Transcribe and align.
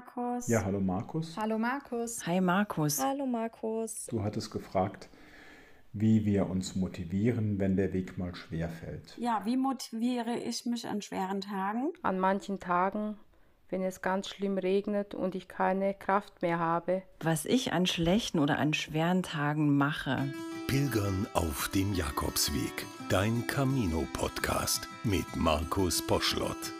Markus. 0.00 0.48
Ja, 0.48 0.64
hallo 0.64 0.80
Markus. 0.80 1.36
Hallo 1.36 1.58
Markus. 1.58 2.26
Hi 2.26 2.40
Markus. 2.40 3.02
Hallo 3.02 3.26
Markus. 3.26 4.06
Du 4.06 4.22
hattest 4.22 4.50
gefragt, 4.50 5.10
wie 5.92 6.24
wir 6.24 6.48
uns 6.48 6.74
motivieren, 6.74 7.58
wenn 7.58 7.76
der 7.76 7.92
Weg 7.92 8.16
mal 8.16 8.34
schwer 8.34 8.70
fällt. 8.70 9.14
Ja, 9.18 9.42
wie 9.44 9.58
motiviere 9.58 10.38
ich 10.38 10.64
mich 10.64 10.86
an 10.88 11.02
schweren 11.02 11.42
Tagen? 11.42 11.92
An 12.02 12.18
manchen 12.18 12.60
Tagen, 12.60 13.18
wenn 13.68 13.82
es 13.82 14.00
ganz 14.00 14.28
schlimm 14.28 14.56
regnet 14.56 15.14
und 15.14 15.34
ich 15.34 15.48
keine 15.48 15.92
Kraft 15.92 16.40
mehr 16.40 16.58
habe. 16.58 17.02
Was 17.20 17.44
ich 17.44 17.74
an 17.74 17.84
schlechten 17.86 18.38
oder 18.38 18.58
an 18.58 18.72
schweren 18.72 19.22
Tagen 19.22 19.76
mache. 19.76 20.32
Pilgern 20.66 21.26
auf 21.34 21.68
dem 21.74 21.92
Jakobsweg. 21.92 22.86
Dein 23.10 23.46
Camino-Podcast 23.46 24.88
mit 25.04 25.36
Markus 25.36 26.00
Poschlott. 26.00 26.72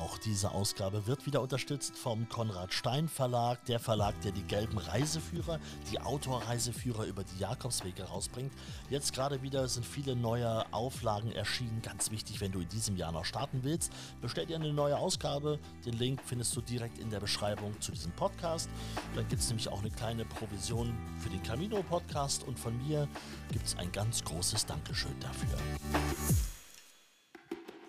Auch 0.00 0.16
diese 0.16 0.52
Ausgabe 0.52 1.06
wird 1.06 1.26
wieder 1.26 1.42
unterstützt 1.42 1.96
vom 1.96 2.26
Konrad 2.28 2.72
Stein 2.72 3.06
Verlag, 3.06 3.62
der 3.66 3.78
Verlag, 3.78 4.18
der 4.22 4.32
die 4.32 4.42
gelben 4.42 4.78
Reiseführer, 4.78 5.60
die 5.90 6.00
Outdoor-Reiseführer 6.00 7.04
über 7.04 7.22
die 7.22 7.38
Jakobswege 7.38 8.04
rausbringt. 8.04 8.50
Jetzt 8.88 9.12
gerade 9.12 9.42
wieder 9.42 9.68
sind 9.68 9.84
viele 9.84 10.16
neue 10.16 10.64
Auflagen 10.72 11.32
erschienen. 11.32 11.82
Ganz 11.82 12.10
wichtig, 12.10 12.40
wenn 12.40 12.50
du 12.50 12.60
in 12.60 12.68
diesem 12.70 12.96
Jahr 12.96 13.12
noch 13.12 13.26
starten 13.26 13.60
willst, 13.62 13.92
bestell 14.22 14.46
dir 14.46 14.56
eine 14.56 14.72
neue 14.72 14.96
Ausgabe. 14.96 15.58
Den 15.84 15.98
Link 15.98 16.20
findest 16.24 16.56
du 16.56 16.62
direkt 16.62 16.98
in 16.98 17.10
der 17.10 17.20
Beschreibung 17.20 17.78
zu 17.80 17.92
diesem 17.92 18.12
Podcast. 18.12 18.70
Dann 19.14 19.28
gibt 19.28 19.42
es 19.42 19.48
nämlich 19.48 19.68
auch 19.68 19.80
eine 19.80 19.90
kleine 19.90 20.24
Provision 20.24 20.96
für 21.18 21.28
den 21.28 21.42
Camino-Podcast 21.42 22.44
und 22.44 22.58
von 22.58 22.76
mir 22.86 23.06
gibt 23.52 23.66
es 23.66 23.76
ein 23.76 23.92
ganz 23.92 24.24
großes 24.24 24.64
Dankeschön 24.64 25.18
dafür. 25.20 25.58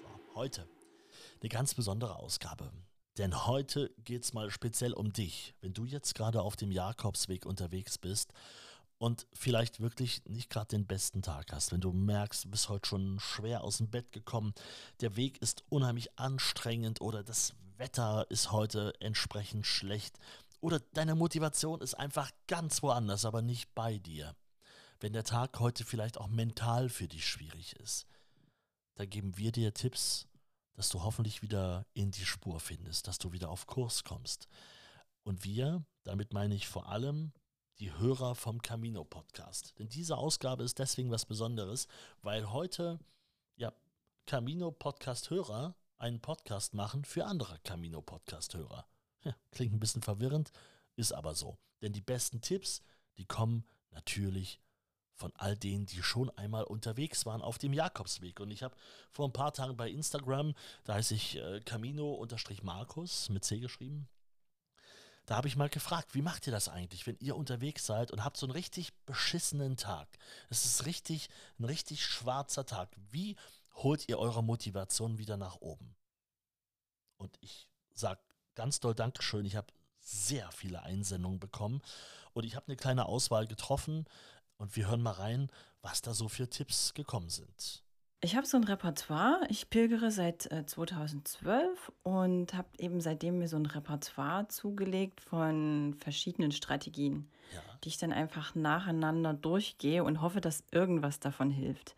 So, 0.01 0.35
heute 0.35 0.67
eine 1.41 1.49
ganz 1.49 1.73
besondere 1.73 2.17
Ausgabe. 2.17 2.71
Denn 3.17 3.45
heute 3.45 3.93
geht 4.03 4.23
es 4.23 4.33
mal 4.33 4.49
speziell 4.51 4.93
um 4.93 5.11
dich. 5.11 5.53
Wenn 5.59 5.73
du 5.73 5.85
jetzt 5.85 6.15
gerade 6.15 6.41
auf 6.41 6.55
dem 6.55 6.71
Jakobsweg 6.71 7.45
unterwegs 7.45 7.97
bist 7.97 8.31
und 8.97 9.27
vielleicht 9.33 9.79
wirklich 9.79 10.23
nicht 10.25 10.49
gerade 10.49 10.67
den 10.67 10.85
besten 10.85 11.21
Tag 11.21 11.51
hast, 11.51 11.71
wenn 11.71 11.81
du 11.81 11.91
merkst, 11.91 12.45
du 12.45 12.49
bist 12.49 12.69
heute 12.69 12.87
schon 12.87 13.19
schwer 13.19 13.63
aus 13.63 13.77
dem 13.77 13.89
Bett 13.89 14.11
gekommen, 14.11 14.53
der 15.01 15.15
Weg 15.15 15.41
ist 15.41 15.63
unheimlich 15.69 16.17
anstrengend 16.17 17.01
oder 17.01 17.23
das 17.23 17.53
Wetter 17.77 18.29
ist 18.29 18.51
heute 18.51 18.93
entsprechend 19.01 19.65
schlecht 19.65 20.17
oder 20.61 20.79
deine 20.93 21.15
Motivation 21.15 21.81
ist 21.81 21.95
einfach 21.95 22.29
ganz 22.47 22.83
woanders, 22.83 23.25
aber 23.25 23.41
nicht 23.41 23.73
bei 23.73 23.97
dir. 23.97 24.35
Wenn 24.99 25.13
der 25.13 25.23
Tag 25.23 25.59
heute 25.59 25.83
vielleicht 25.83 26.19
auch 26.19 26.27
mental 26.27 26.87
für 26.87 27.07
dich 27.07 27.27
schwierig 27.27 27.75
ist, 27.77 28.05
da 28.95 29.05
geben 29.05 29.35
wir 29.37 29.51
dir 29.51 29.73
Tipps, 29.73 30.27
dass 30.73 30.89
du 30.89 31.03
hoffentlich 31.03 31.41
wieder 31.41 31.85
in 31.93 32.11
die 32.11 32.25
Spur 32.25 32.59
findest, 32.59 33.07
dass 33.07 33.17
du 33.17 33.31
wieder 33.31 33.49
auf 33.49 33.67
Kurs 33.67 34.03
kommst. 34.03 34.47
Und 35.23 35.43
wir, 35.43 35.85
damit 36.03 36.33
meine 36.33 36.55
ich 36.55 36.67
vor 36.67 36.89
allem 36.89 37.33
die 37.79 37.93
Hörer 37.93 38.35
vom 38.35 38.61
Camino 38.61 39.03
Podcast. 39.03 39.73
Denn 39.79 39.89
diese 39.89 40.17
Ausgabe 40.17 40.63
ist 40.63 40.79
deswegen 40.79 41.11
was 41.11 41.25
Besonderes, 41.25 41.87
weil 42.21 42.51
heute 42.51 42.99
ja 43.55 43.73
Camino 44.25 44.71
Podcast 44.71 45.29
Hörer 45.29 45.75
einen 45.97 46.19
Podcast 46.19 46.73
machen 46.73 47.05
für 47.05 47.25
andere 47.25 47.59
Camino 47.59 48.01
Podcast 48.01 48.53
Hörer. 48.53 48.87
Ja, 49.23 49.35
klingt 49.51 49.73
ein 49.73 49.79
bisschen 49.79 50.01
verwirrend, 50.01 50.51
ist 50.95 51.11
aber 51.11 51.35
so. 51.35 51.59
Denn 51.81 51.93
die 51.93 52.01
besten 52.01 52.41
Tipps, 52.41 52.81
die 53.17 53.25
kommen 53.25 53.65
natürlich 53.91 54.59
von 55.21 55.31
all 55.37 55.55
denen, 55.55 55.85
die 55.85 56.01
schon 56.01 56.29
einmal 56.31 56.63
unterwegs 56.63 57.25
waren 57.27 57.41
auf 57.43 57.59
dem 57.59 57.73
Jakobsweg. 57.73 58.39
Und 58.39 58.49
ich 58.49 58.63
habe 58.63 58.75
vor 59.11 59.27
ein 59.27 59.33
paar 59.33 59.53
Tagen 59.53 59.77
bei 59.77 59.89
Instagram, 59.89 60.55
da 60.83 60.95
heiße 60.95 61.13
ich 61.13 61.37
äh, 61.37 61.61
Camino-Markus 61.61 63.29
mit 63.29 63.45
C 63.45 63.59
geschrieben, 63.59 64.09
da 65.27 65.35
habe 65.35 65.47
ich 65.47 65.55
mal 65.55 65.69
gefragt, 65.69 66.15
wie 66.15 66.23
macht 66.23 66.47
ihr 66.47 66.51
das 66.51 66.67
eigentlich, 66.67 67.05
wenn 67.05 67.17
ihr 67.19 67.37
unterwegs 67.37 67.85
seid 67.85 68.11
und 68.11 68.23
habt 68.23 68.37
so 68.37 68.47
einen 68.47 68.53
richtig 68.53 68.93
beschissenen 69.05 69.77
Tag? 69.77 70.07
Es 70.49 70.65
ist 70.65 70.85
richtig, 70.87 71.29
ein 71.59 71.65
richtig 71.65 72.03
schwarzer 72.03 72.65
Tag. 72.65 72.89
Wie 73.11 73.35
holt 73.75 74.09
ihr 74.09 74.17
eure 74.17 74.43
Motivation 74.43 75.19
wieder 75.19 75.37
nach 75.37 75.57
oben? 75.61 75.95
Und 77.17 77.37
ich 77.41 77.69
sage 77.93 78.19
ganz 78.55 78.79
doll 78.79 78.95
Dankeschön. 78.95 79.45
Ich 79.45 79.55
habe 79.55 79.71
sehr 79.99 80.51
viele 80.51 80.81
Einsendungen 80.81 81.39
bekommen 81.39 81.81
und 82.33 82.43
ich 82.43 82.55
habe 82.55 82.67
eine 82.67 82.75
kleine 82.75 83.05
Auswahl 83.05 83.47
getroffen. 83.47 84.05
Und 84.61 84.75
wir 84.75 84.87
hören 84.87 85.01
mal 85.01 85.13
rein, 85.13 85.49
was 85.81 86.03
da 86.03 86.13
so 86.13 86.29
für 86.29 86.47
Tipps 86.47 86.93
gekommen 86.93 87.29
sind. 87.29 87.83
Ich 88.21 88.35
habe 88.35 88.45
so 88.45 88.57
ein 88.57 88.63
Repertoire. 88.63 89.41
Ich 89.49 89.71
pilgere 89.71 90.11
seit 90.11 90.51
äh, 90.51 90.67
2012 90.67 91.91
und 92.03 92.53
habe 92.53 92.67
eben 92.77 93.01
seitdem 93.01 93.39
mir 93.39 93.47
so 93.47 93.57
ein 93.57 93.65
Repertoire 93.65 94.47
zugelegt 94.49 95.19
von 95.19 95.95
verschiedenen 95.97 96.51
Strategien, 96.51 97.27
ja. 97.51 97.59
die 97.83 97.89
ich 97.89 97.97
dann 97.97 98.13
einfach 98.13 98.53
nacheinander 98.53 99.33
durchgehe 99.33 100.03
und 100.03 100.21
hoffe, 100.21 100.41
dass 100.41 100.63
irgendwas 100.69 101.19
davon 101.19 101.49
hilft. 101.49 101.95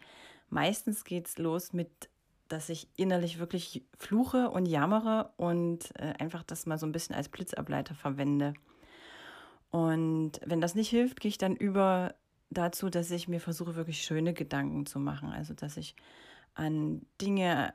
Meistens 0.48 1.04
geht 1.04 1.28
es 1.28 1.38
los 1.38 1.74
mit, 1.74 2.08
dass 2.48 2.70
ich 2.70 2.88
innerlich 2.96 3.40
wirklich 3.40 3.84
fluche 3.98 4.50
und 4.50 4.68
jammere 4.68 5.34
und 5.36 5.94
äh, 6.00 6.14
einfach 6.18 6.44
das 6.44 6.66
mal 6.66 6.78
so 6.78 6.86
ein 6.86 6.94
bisschen 6.94 7.14
als 7.14 7.28
Blitzableiter 7.28 7.94
verwende. 7.94 8.54
Und 9.70 10.40
wenn 10.46 10.62
das 10.62 10.76
nicht 10.76 10.90
hilft, 10.90 11.20
gehe 11.20 11.30
ich 11.30 11.38
dann 11.38 11.58
über 11.58 12.16
dazu, 12.54 12.90
dass 12.90 13.12
ich 13.12 13.28
mir 13.28 13.40
versuche, 13.40 13.76
wirklich 13.76 14.02
schöne 14.02 14.34
Gedanken 14.34 14.86
zu 14.86 15.00
machen. 15.00 15.30
Also, 15.30 15.54
dass 15.54 15.78
ich 15.78 15.96
an 16.56 17.06
Dinge 17.22 17.74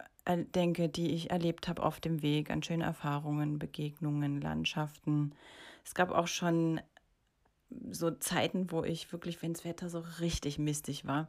denke, 0.55 0.89
die 0.89 1.15
ich 1.15 1.31
erlebt 1.31 1.69
habe 1.69 1.83
auf 1.83 2.01
dem 2.01 2.23
Weg, 2.23 2.51
an 2.51 2.63
schöne 2.63 2.85
Erfahrungen, 2.85 3.59
Begegnungen, 3.59 4.41
Landschaften. 4.41 5.35
Es 5.85 5.95
gab 5.95 6.11
auch 6.11 6.27
schon 6.27 6.81
so 7.91 8.11
Zeiten, 8.11 8.71
wo 8.71 8.85
ich 8.85 9.11
wirklich, 9.13 9.43
wenn 9.43 9.55
das 9.55 9.65
Wetter 9.65 9.89
so 9.89 10.05
richtig 10.21 10.59
mistig 10.59 11.07
war, 11.07 11.29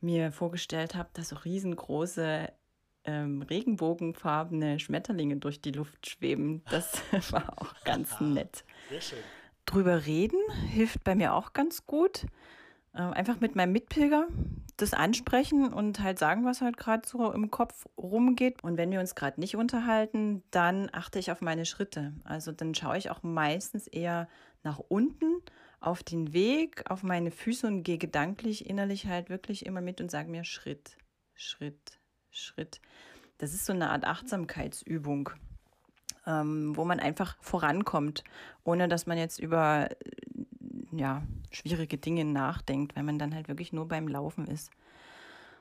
mir 0.00 0.32
vorgestellt 0.32 0.94
habe, 0.94 1.10
dass 1.12 1.28
so 1.28 1.36
riesengroße 1.36 2.50
ähm, 3.04 3.42
regenbogenfarbene 3.42 4.78
Schmetterlinge 4.78 5.36
durch 5.36 5.60
die 5.60 5.72
Luft 5.72 6.08
schweben. 6.08 6.62
Das 6.70 7.02
war 7.32 7.60
auch 7.60 7.74
ganz 7.84 8.20
nett. 8.20 8.64
Sehr 8.88 9.00
schön. 9.00 9.18
Drüber 9.66 10.06
reden 10.06 10.40
hilft 10.70 11.04
bei 11.04 11.14
mir 11.14 11.34
auch 11.34 11.52
ganz 11.52 11.86
gut. 11.86 12.26
Äh, 12.94 13.02
einfach 13.02 13.40
mit 13.40 13.56
meinem 13.56 13.72
Mitpilger 13.72 14.28
das 14.76 14.94
ansprechen 14.94 15.72
und 15.72 16.00
halt 16.00 16.18
sagen, 16.18 16.44
was 16.44 16.60
halt 16.60 16.76
gerade 16.76 17.08
so 17.08 17.32
im 17.32 17.50
Kopf 17.50 17.86
rumgeht. 17.96 18.62
Und 18.62 18.76
wenn 18.76 18.90
wir 18.90 19.00
uns 19.00 19.14
gerade 19.14 19.40
nicht 19.40 19.56
unterhalten, 19.56 20.42
dann 20.50 20.90
achte 20.92 21.18
ich 21.18 21.30
auf 21.30 21.40
meine 21.40 21.64
Schritte. 21.64 22.14
Also 22.24 22.52
dann 22.52 22.74
schaue 22.74 22.98
ich 22.98 23.10
auch 23.10 23.22
meistens 23.22 23.86
eher 23.86 24.28
nach 24.62 24.78
unten 24.78 25.40
auf 25.80 26.02
den 26.02 26.32
Weg, 26.32 26.90
auf 26.90 27.02
meine 27.02 27.30
Füße 27.30 27.66
und 27.66 27.82
gehe 27.82 27.98
gedanklich, 27.98 28.68
innerlich 28.68 29.06
halt 29.06 29.30
wirklich 29.30 29.66
immer 29.66 29.80
mit 29.80 30.00
und 30.00 30.10
sage 30.10 30.30
mir 30.30 30.44
Schritt, 30.44 30.96
Schritt, 31.34 31.98
Schritt. 32.30 32.80
Das 33.38 33.52
ist 33.52 33.66
so 33.66 33.72
eine 33.72 33.90
Art 33.90 34.04
Achtsamkeitsübung, 34.04 35.30
ähm, 36.26 36.76
wo 36.76 36.84
man 36.84 37.00
einfach 37.00 37.36
vorankommt, 37.40 38.22
ohne 38.64 38.88
dass 38.88 39.06
man 39.06 39.18
jetzt 39.18 39.40
über 39.40 39.88
ja, 40.92 41.22
schwierige 41.50 41.98
Dinge 41.98 42.24
nachdenkt, 42.24 42.96
wenn 42.96 43.04
man 43.04 43.18
dann 43.18 43.34
halt 43.34 43.48
wirklich 43.48 43.72
nur 43.72 43.88
beim 43.88 44.08
Laufen 44.08 44.46
ist. 44.46 44.70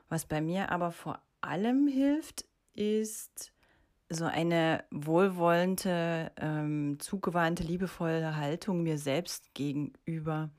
Was 0.09 0.25
bei 0.25 0.41
mir 0.41 0.71
aber 0.71 0.91
vor 0.91 1.19
allem 1.41 1.87
hilft, 1.87 2.45
ist 2.73 3.53
so 4.09 4.25
eine 4.25 4.83
wohlwollende, 4.91 6.31
ähm, 6.37 6.99
zugewandte, 6.99 7.63
liebevolle 7.63 8.35
Haltung 8.35 8.83
mir 8.83 8.97
selbst 8.97 9.53
gegenüber. 9.53 10.49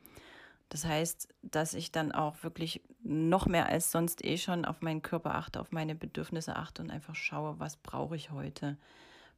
Das 0.71 0.87
heißt, 0.87 1.28
dass 1.43 1.75
ich 1.75 1.93
dann 1.93 2.12
auch 2.12 2.43
wirklich 2.43 2.83
noch 3.03 3.47
mehr 3.47 3.66
als 3.66 3.93
sonst 3.93 4.25
eh 4.25 4.39
schon 4.39 4.65
auf 4.65 4.81
meinen 4.81 5.03
Körper 5.03 5.34
achte, 5.34 5.60
auf 5.60 5.71
meine 5.71 5.94
Bedürfnisse 5.94 6.56
achte 6.56 6.81
und 6.81 6.91
einfach 6.91 7.15
schaue, 7.15 7.60
was 7.60 7.77
brauche 7.77 8.16
ich 8.16 8.31
heute 8.31 8.78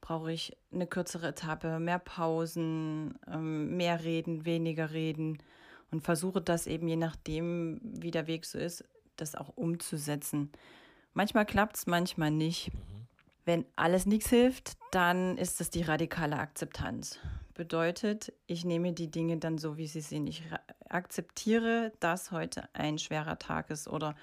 brauche 0.04 0.32
ich 0.32 0.54
eine 0.70 0.86
kürzere 0.86 1.28
Etappe, 1.28 1.80
mehr 1.80 1.98
Pausen, 1.98 3.18
ähm, 3.26 3.74
mehr 3.74 4.04
reden, 4.04 4.44
weniger 4.44 4.90
reden 4.90 5.38
und 5.90 6.02
versuche 6.02 6.42
das 6.42 6.66
eben 6.66 6.86
je 6.88 6.96
nachdem, 6.96 7.80
wie 7.82 8.10
der 8.10 8.26
Weg 8.26 8.44
so 8.44 8.58
ist, 8.58 8.84
das 9.16 9.34
auch 9.34 9.56
umzusetzen. 9.56 10.52
Manchmal 11.14 11.46
klappt 11.46 11.76
es, 11.76 11.86
manchmal 11.86 12.30
nicht. 12.30 12.70
Mhm. 12.74 13.06
Wenn 13.46 13.64
alles 13.76 14.04
nichts 14.04 14.28
hilft, 14.28 14.74
dann 14.90 15.38
ist 15.38 15.60
das 15.60 15.70
die 15.70 15.82
radikale 15.82 16.38
Akzeptanz. 16.38 17.18
Bedeutet, 17.54 18.30
ich 18.46 18.66
nehme 18.66 18.92
die 18.92 19.10
Dinge 19.10 19.38
dann 19.38 19.56
so, 19.56 19.78
wie 19.78 19.86
sie 19.86 20.02
sind. 20.02 20.26
Ich 20.26 20.42
akzeptiere, 20.86 21.92
dass 22.00 22.30
heute 22.30 22.68
ein 22.74 22.98
schwerer 22.98 23.38
Tag 23.38 23.70
ist 23.70 23.88
oder 23.88 24.14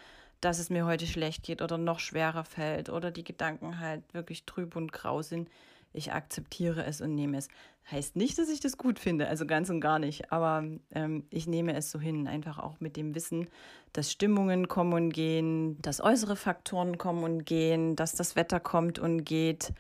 dass 0.41 0.59
es 0.59 0.69
mir 0.69 0.85
heute 0.85 1.07
schlecht 1.07 1.43
geht 1.43 1.61
oder 1.61 1.77
noch 1.77 1.99
schwerer 1.99 2.43
fällt 2.43 2.89
oder 2.89 3.11
die 3.11 3.23
Gedanken 3.23 3.79
halt 3.79 4.03
wirklich 4.13 4.45
trüb 4.45 4.75
und 4.75 4.91
grau 4.91 5.21
sind. 5.21 5.49
Ich 5.93 6.13
akzeptiere 6.13 6.85
es 6.85 7.01
und 7.01 7.15
nehme 7.15 7.37
es. 7.37 7.47
Heißt 7.89 8.15
nicht, 8.15 8.37
dass 8.37 8.49
ich 8.49 8.59
das 8.59 8.77
gut 8.77 8.99
finde, 8.99 9.27
also 9.27 9.45
ganz 9.45 9.69
und 9.69 9.81
gar 9.81 9.99
nicht, 9.99 10.31
aber 10.31 10.63
ähm, 10.93 11.25
ich 11.29 11.47
nehme 11.47 11.75
es 11.75 11.91
so 11.91 11.99
hin, 11.99 12.27
einfach 12.27 12.59
auch 12.59 12.79
mit 12.79 12.95
dem 12.95 13.15
Wissen, 13.15 13.49
dass 13.91 14.11
Stimmungen 14.11 14.67
kommen 14.67 14.93
und 14.93 15.09
gehen, 15.09 15.81
dass 15.81 15.99
äußere 16.01 16.35
Faktoren 16.35 16.97
kommen 16.97 17.23
und 17.23 17.45
gehen, 17.45 17.95
dass 17.95 18.15
das 18.15 18.35
Wetter 18.35 18.59
kommt 18.59 18.99
und 18.99 19.25
geht 19.25 19.73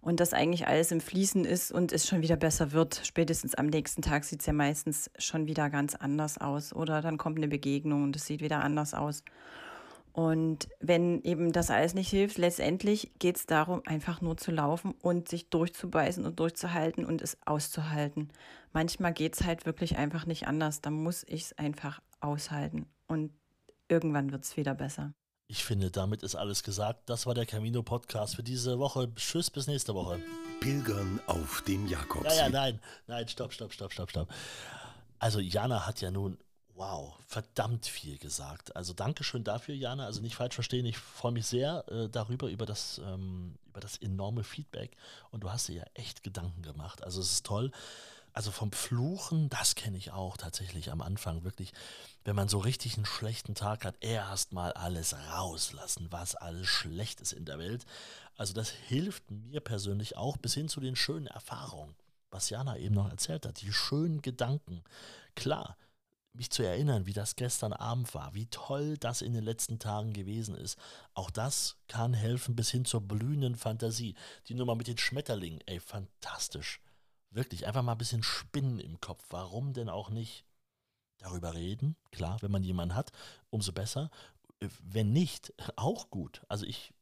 und 0.00 0.18
dass 0.18 0.32
eigentlich 0.34 0.66
alles 0.66 0.90
im 0.90 1.00
Fließen 1.00 1.44
ist 1.44 1.70
und 1.70 1.92
es 1.92 2.08
schon 2.08 2.22
wieder 2.22 2.36
besser 2.36 2.72
wird. 2.72 3.00
Spätestens 3.04 3.54
am 3.54 3.66
nächsten 3.66 4.02
Tag 4.02 4.24
sieht 4.24 4.40
es 4.40 4.46
ja 4.46 4.52
meistens 4.52 5.10
schon 5.16 5.46
wieder 5.46 5.70
ganz 5.70 5.94
anders 5.94 6.38
aus 6.38 6.72
oder 6.72 7.00
dann 7.00 7.18
kommt 7.18 7.38
eine 7.38 7.48
Begegnung 7.48 8.02
und 8.02 8.16
es 8.16 8.26
sieht 8.26 8.40
wieder 8.40 8.64
anders 8.64 8.94
aus. 8.94 9.22
Und 10.12 10.68
wenn 10.80 11.22
eben 11.22 11.52
das 11.52 11.70
alles 11.70 11.94
nicht 11.94 12.10
hilft, 12.10 12.36
letztendlich 12.36 13.12
geht 13.18 13.36
es 13.36 13.46
darum, 13.46 13.82
einfach 13.86 14.20
nur 14.20 14.36
zu 14.36 14.50
laufen 14.50 14.94
und 15.00 15.28
sich 15.28 15.48
durchzubeißen 15.48 16.26
und 16.26 16.38
durchzuhalten 16.38 17.06
und 17.06 17.22
es 17.22 17.38
auszuhalten. 17.46 18.28
Manchmal 18.72 19.14
geht 19.14 19.34
es 19.34 19.44
halt 19.44 19.64
wirklich 19.64 19.96
einfach 19.96 20.26
nicht 20.26 20.46
anders. 20.46 20.82
Da 20.82 20.90
muss 20.90 21.24
ich 21.24 21.42
es 21.42 21.58
einfach 21.58 22.00
aushalten 22.20 22.86
und 23.06 23.32
irgendwann 23.88 24.32
wird 24.32 24.44
es 24.44 24.56
wieder 24.56 24.74
besser. 24.74 25.14
Ich 25.48 25.64
finde, 25.64 25.90
damit 25.90 26.22
ist 26.22 26.34
alles 26.34 26.62
gesagt. 26.62 27.10
Das 27.10 27.26
war 27.26 27.34
der 27.34 27.44
Camino 27.44 27.82
Podcast 27.82 28.36
für 28.36 28.42
diese 28.42 28.78
Woche. 28.78 29.14
Tschüss, 29.14 29.50
bis 29.50 29.66
nächste 29.66 29.94
Woche. 29.94 30.18
Pilgern 30.60 31.20
auf 31.26 31.62
dem 31.62 31.86
Jakobsweg. 31.86 32.32
Ja, 32.32 32.44
ja, 32.44 32.48
nein, 32.48 32.80
nein, 33.06 33.28
stopp, 33.28 33.52
stopp, 33.52 33.72
stopp, 33.72 33.92
stopp, 33.92 34.10
stopp. 34.10 34.28
Also 35.18 35.40
Jana 35.40 35.86
hat 35.86 36.00
ja 36.00 36.10
nun, 36.10 36.38
wow, 36.82 37.14
verdammt 37.28 37.86
viel 37.86 38.18
gesagt. 38.18 38.74
Also 38.74 38.92
Dankeschön 38.92 39.44
dafür, 39.44 39.74
Jana. 39.74 40.04
Also 40.04 40.20
nicht 40.20 40.34
falsch 40.34 40.54
verstehen, 40.54 40.84
ich 40.84 40.98
freue 40.98 41.30
mich 41.30 41.46
sehr 41.46 41.84
äh, 41.88 42.08
darüber, 42.08 42.48
über 42.48 42.66
das, 42.66 43.00
ähm, 43.04 43.54
über 43.68 43.80
das 43.80 43.98
enorme 43.98 44.42
Feedback. 44.42 44.96
Und 45.30 45.44
du 45.44 45.50
hast 45.50 45.68
dir 45.68 45.76
ja 45.76 45.84
echt 45.94 46.24
Gedanken 46.24 46.62
gemacht. 46.62 47.04
Also 47.04 47.20
es 47.20 47.30
ist 47.30 47.46
toll. 47.46 47.70
Also 48.32 48.50
vom 48.50 48.72
Fluchen, 48.72 49.48
das 49.48 49.76
kenne 49.76 49.96
ich 49.96 50.10
auch 50.10 50.36
tatsächlich 50.36 50.90
am 50.90 51.02
Anfang 51.02 51.44
wirklich. 51.44 51.72
Wenn 52.24 52.34
man 52.34 52.48
so 52.48 52.58
richtig 52.58 52.96
einen 52.96 53.06
schlechten 53.06 53.54
Tag 53.54 53.84
hat, 53.84 53.94
erst 54.00 54.52
mal 54.52 54.72
alles 54.72 55.14
rauslassen, 55.30 56.08
was 56.10 56.34
alles 56.34 56.66
schlecht 56.66 57.20
ist 57.20 57.32
in 57.32 57.44
der 57.44 57.58
Welt. 57.58 57.86
Also 58.36 58.54
das 58.54 58.70
hilft 58.70 59.30
mir 59.30 59.60
persönlich 59.60 60.16
auch 60.16 60.36
bis 60.36 60.54
hin 60.54 60.68
zu 60.68 60.80
den 60.80 60.96
schönen 60.96 61.28
Erfahrungen, 61.28 61.94
was 62.30 62.50
Jana 62.50 62.76
eben 62.78 62.94
noch 62.94 63.10
erzählt 63.10 63.46
hat, 63.46 63.60
die 63.60 63.72
schönen 63.72 64.20
Gedanken. 64.22 64.82
Klar, 65.36 65.76
mich 66.34 66.50
zu 66.50 66.62
erinnern, 66.62 67.06
wie 67.06 67.12
das 67.12 67.36
gestern 67.36 67.72
Abend 67.72 68.14
war, 68.14 68.34
wie 68.34 68.46
toll 68.46 68.96
das 68.96 69.22
in 69.22 69.34
den 69.34 69.44
letzten 69.44 69.78
Tagen 69.78 70.12
gewesen 70.12 70.54
ist. 70.54 70.78
Auch 71.14 71.30
das 71.30 71.76
kann 71.88 72.14
helfen 72.14 72.56
bis 72.56 72.70
hin 72.70 72.84
zur 72.84 73.02
blühenden 73.02 73.56
Fantasie. 73.56 74.14
Die 74.48 74.54
Nummer 74.54 74.74
mit 74.74 74.86
den 74.86 74.98
Schmetterlingen, 74.98 75.60
ey, 75.66 75.78
fantastisch. 75.80 76.80
Wirklich, 77.30 77.66
einfach 77.66 77.82
mal 77.82 77.92
ein 77.92 77.98
bisschen 77.98 78.22
Spinnen 78.22 78.78
im 78.78 79.00
Kopf. 79.00 79.24
Warum 79.30 79.72
denn 79.72 79.88
auch 79.88 80.10
nicht? 80.10 80.44
Darüber 81.18 81.54
reden, 81.54 81.96
klar, 82.10 82.40
wenn 82.40 82.50
man 82.50 82.64
jemanden 82.64 82.94
hat, 82.94 83.12
umso 83.50 83.72
besser. 83.72 84.10
Wenn 84.80 85.12
nicht, 85.12 85.52
auch 85.76 86.10
gut. 86.10 86.42
Also 86.48 86.66
ich 86.66 86.92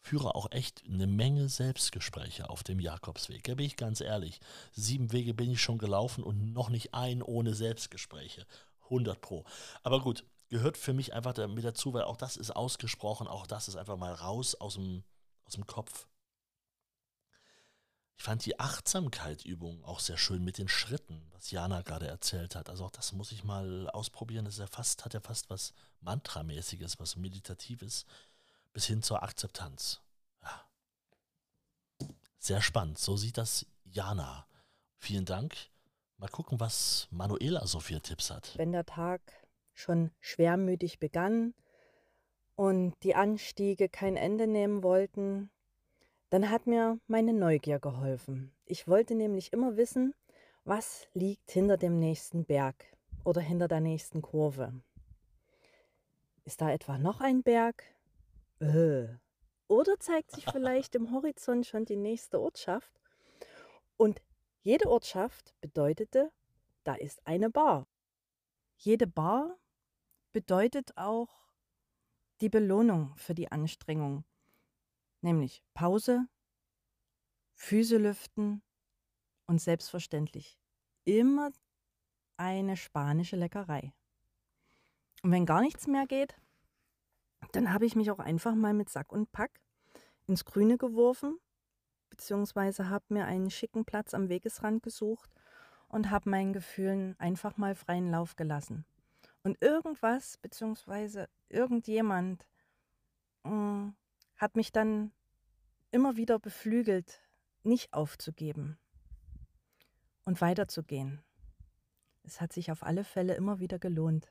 führe 0.00 0.34
auch 0.34 0.50
echt 0.52 0.84
eine 0.86 1.06
Menge 1.06 1.48
Selbstgespräche 1.48 2.48
auf 2.48 2.62
dem 2.62 2.80
Jakobsweg. 2.80 3.44
Da 3.44 3.54
bin 3.54 3.66
ich 3.66 3.76
ganz 3.76 4.00
ehrlich. 4.00 4.40
Sieben 4.72 5.12
Wege 5.12 5.34
bin 5.34 5.50
ich 5.50 5.60
schon 5.60 5.78
gelaufen 5.78 6.24
und 6.24 6.52
noch 6.52 6.70
nicht 6.70 6.94
ein 6.94 7.22
ohne 7.22 7.54
Selbstgespräche. 7.54 8.46
100 8.90 9.20
Pro. 9.20 9.44
Aber 9.82 10.00
gut, 10.00 10.24
gehört 10.48 10.76
für 10.76 10.92
mich 10.92 11.12
einfach 11.12 11.34
damit 11.34 11.64
dazu, 11.64 11.92
weil 11.92 12.04
auch 12.04 12.16
das 12.16 12.36
ist 12.36 12.50
ausgesprochen, 12.50 13.26
auch 13.26 13.46
das 13.46 13.68
ist 13.68 13.76
einfach 13.76 13.96
mal 13.96 14.12
raus 14.12 14.54
aus 14.54 14.74
dem, 14.74 15.04
aus 15.44 15.54
dem 15.54 15.66
Kopf. 15.66 16.06
Ich 18.18 18.24
fand 18.24 18.44
die 18.44 18.58
Achtsamkeit-Übung 18.58 19.84
auch 19.84 20.00
sehr 20.00 20.16
schön 20.16 20.42
mit 20.42 20.58
den 20.58 20.66
Schritten, 20.66 21.30
was 21.32 21.52
Jana 21.52 21.82
gerade 21.82 22.08
erzählt 22.08 22.56
hat. 22.56 22.68
Also 22.68 22.84
auch 22.84 22.90
das 22.90 23.12
muss 23.12 23.30
ich 23.30 23.44
mal 23.44 23.88
ausprobieren. 23.90 24.44
Das 24.44 24.58
ja 24.58 24.66
fast, 24.66 25.04
hat 25.04 25.14
ja 25.14 25.20
fast 25.20 25.48
was 25.50 25.72
Mantramäßiges, 26.00 26.98
was 26.98 27.14
Meditatives, 27.14 28.06
bis 28.72 28.86
hin 28.86 29.04
zur 29.04 29.22
Akzeptanz. 29.22 30.00
Ja. 30.42 30.68
Sehr 32.40 32.60
spannend. 32.60 32.98
So 32.98 33.16
sieht 33.16 33.38
das 33.38 33.66
Jana. 33.84 34.48
Vielen 34.96 35.24
Dank. 35.24 35.54
Mal 36.18 36.28
gucken, 36.28 36.58
was 36.58 37.06
Manuela 37.12 37.64
so 37.66 37.78
für 37.78 38.00
Tipps 38.00 38.30
hat. 38.32 38.54
Wenn 38.56 38.72
der 38.72 38.84
Tag 38.84 39.20
schon 39.72 40.10
schwermütig 40.20 40.98
begann 40.98 41.54
und 42.56 42.94
die 43.04 43.14
Anstiege 43.14 43.88
kein 43.88 44.16
Ende 44.16 44.48
nehmen 44.48 44.82
wollten, 44.82 45.48
dann 46.30 46.50
hat 46.50 46.66
mir 46.66 46.98
meine 47.06 47.32
Neugier 47.32 47.78
geholfen. 47.78 48.52
Ich 48.64 48.88
wollte 48.88 49.14
nämlich 49.14 49.52
immer 49.52 49.76
wissen, 49.76 50.12
was 50.64 51.06
liegt 51.14 51.52
hinter 51.52 51.76
dem 51.76 52.00
nächsten 52.00 52.44
Berg 52.44 52.84
oder 53.22 53.40
hinter 53.40 53.68
der 53.68 53.80
nächsten 53.80 54.20
Kurve. 54.20 54.72
Ist 56.44 56.60
da 56.60 56.72
etwa 56.72 56.98
noch 56.98 57.20
ein 57.20 57.44
Berg? 57.44 57.84
Äh. 58.58 59.06
Oder 59.68 60.00
zeigt 60.00 60.32
sich 60.32 60.44
vielleicht 60.52 60.96
im 60.96 61.12
Horizont 61.12 61.64
schon 61.64 61.84
die 61.84 61.96
nächste 61.96 62.40
Ortschaft? 62.40 62.90
Und 63.96 64.20
jede 64.62 64.88
Ortschaft 64.88 65.54
bedeutete, 65.60 66.32
da 66.84 66.94
ist 66.94 67.26
eine 67.26 67.50
Bar. 67.50 67.86
Jede 68.76 69.06
Bar 69.06 69.58
bedeutet 70.32 70.96
auch 70.96 71.28
die 72.40 72.48
Belohnung 72.48 73.16
für 73.16 73.34
die 73.34 73.50
Anstrengung 73.50 74.24
nämlich 75.22 75.62
Pause, 75.74 76.28
Füße 77.54 77.96
lüften 77.98 78.62
und 79.46 79.60
selbstverständlich 79.60 80.58
immer 81.04 81.50
eine 82.36 82.76
spanische 82.76 83.36
Leckerei. 83.36 83.92
Und 85.22 85.32
wenn 85.32 85.46
gar 85.46 85.60
nichts 85.60 85.86
mehr 85.86 86.06
geht, 86.06 86.36
dann 87.52 87.72
habe 87.72 87.86
ich 87.86 87.96
mich 87.96 88.10
auch 88.10 88.18
einfach 88.18 88.54
mal 88.54 88.74
mit 88.74 88.88
Sack 88.88 89.10
und 89.10 89.32
Pack 89.32 89.60
ins 90.26 90.44
Grüne 90.44 90.78
geworfen, 90.78 91.38
beziehungsweise 92.18 92.90
habe 92.90 93.04
mir 93.10 93.26
einen 93.26 93.48
schicken 93.48 93.84
Platz 93.84 94.12
am 94.12 94.28
Wegesrand 94.28 94.82
gesucht 94.82 95.30
und 95.88 96.10
habe 96.10 96.28
meinen 96.28 96.52
Gefühlen 96.52 97.14
einfach 97.18 97.56
mal 97.56 97.76
freien 97.76 98.10
Lauf 98.10 98.34
gelassen. 98.34 98.84
Und 99.44 99.62
irgendwas, 99.62 100.36
beziehungsweise 100.38 101.28
irgendjemand 101.48 102.44
mh, 103.44 103.52
mm, 103.52 103.96
hat 104.36 104.56
mich 104.56 104.72
dann 104.72 105.12
immer 105.92 106.16
wieder 106.16 106.40
beflügelt, 106.40 107.20
nicht 107.62 107.92
aufzugeben 107.94 108.78
und 110.24 110.40
weiterzugehen. 110.40 111.22
Es 112.24 112.40
hat 112.40 112.52
sich 112.52 112.72
auf 112.72 112.82
alle 112.82 113.04
Fälle 113.04 113.34
immer 113.34 113.60
wieder 113.60 113.78
gelohnt, 113.78 114.28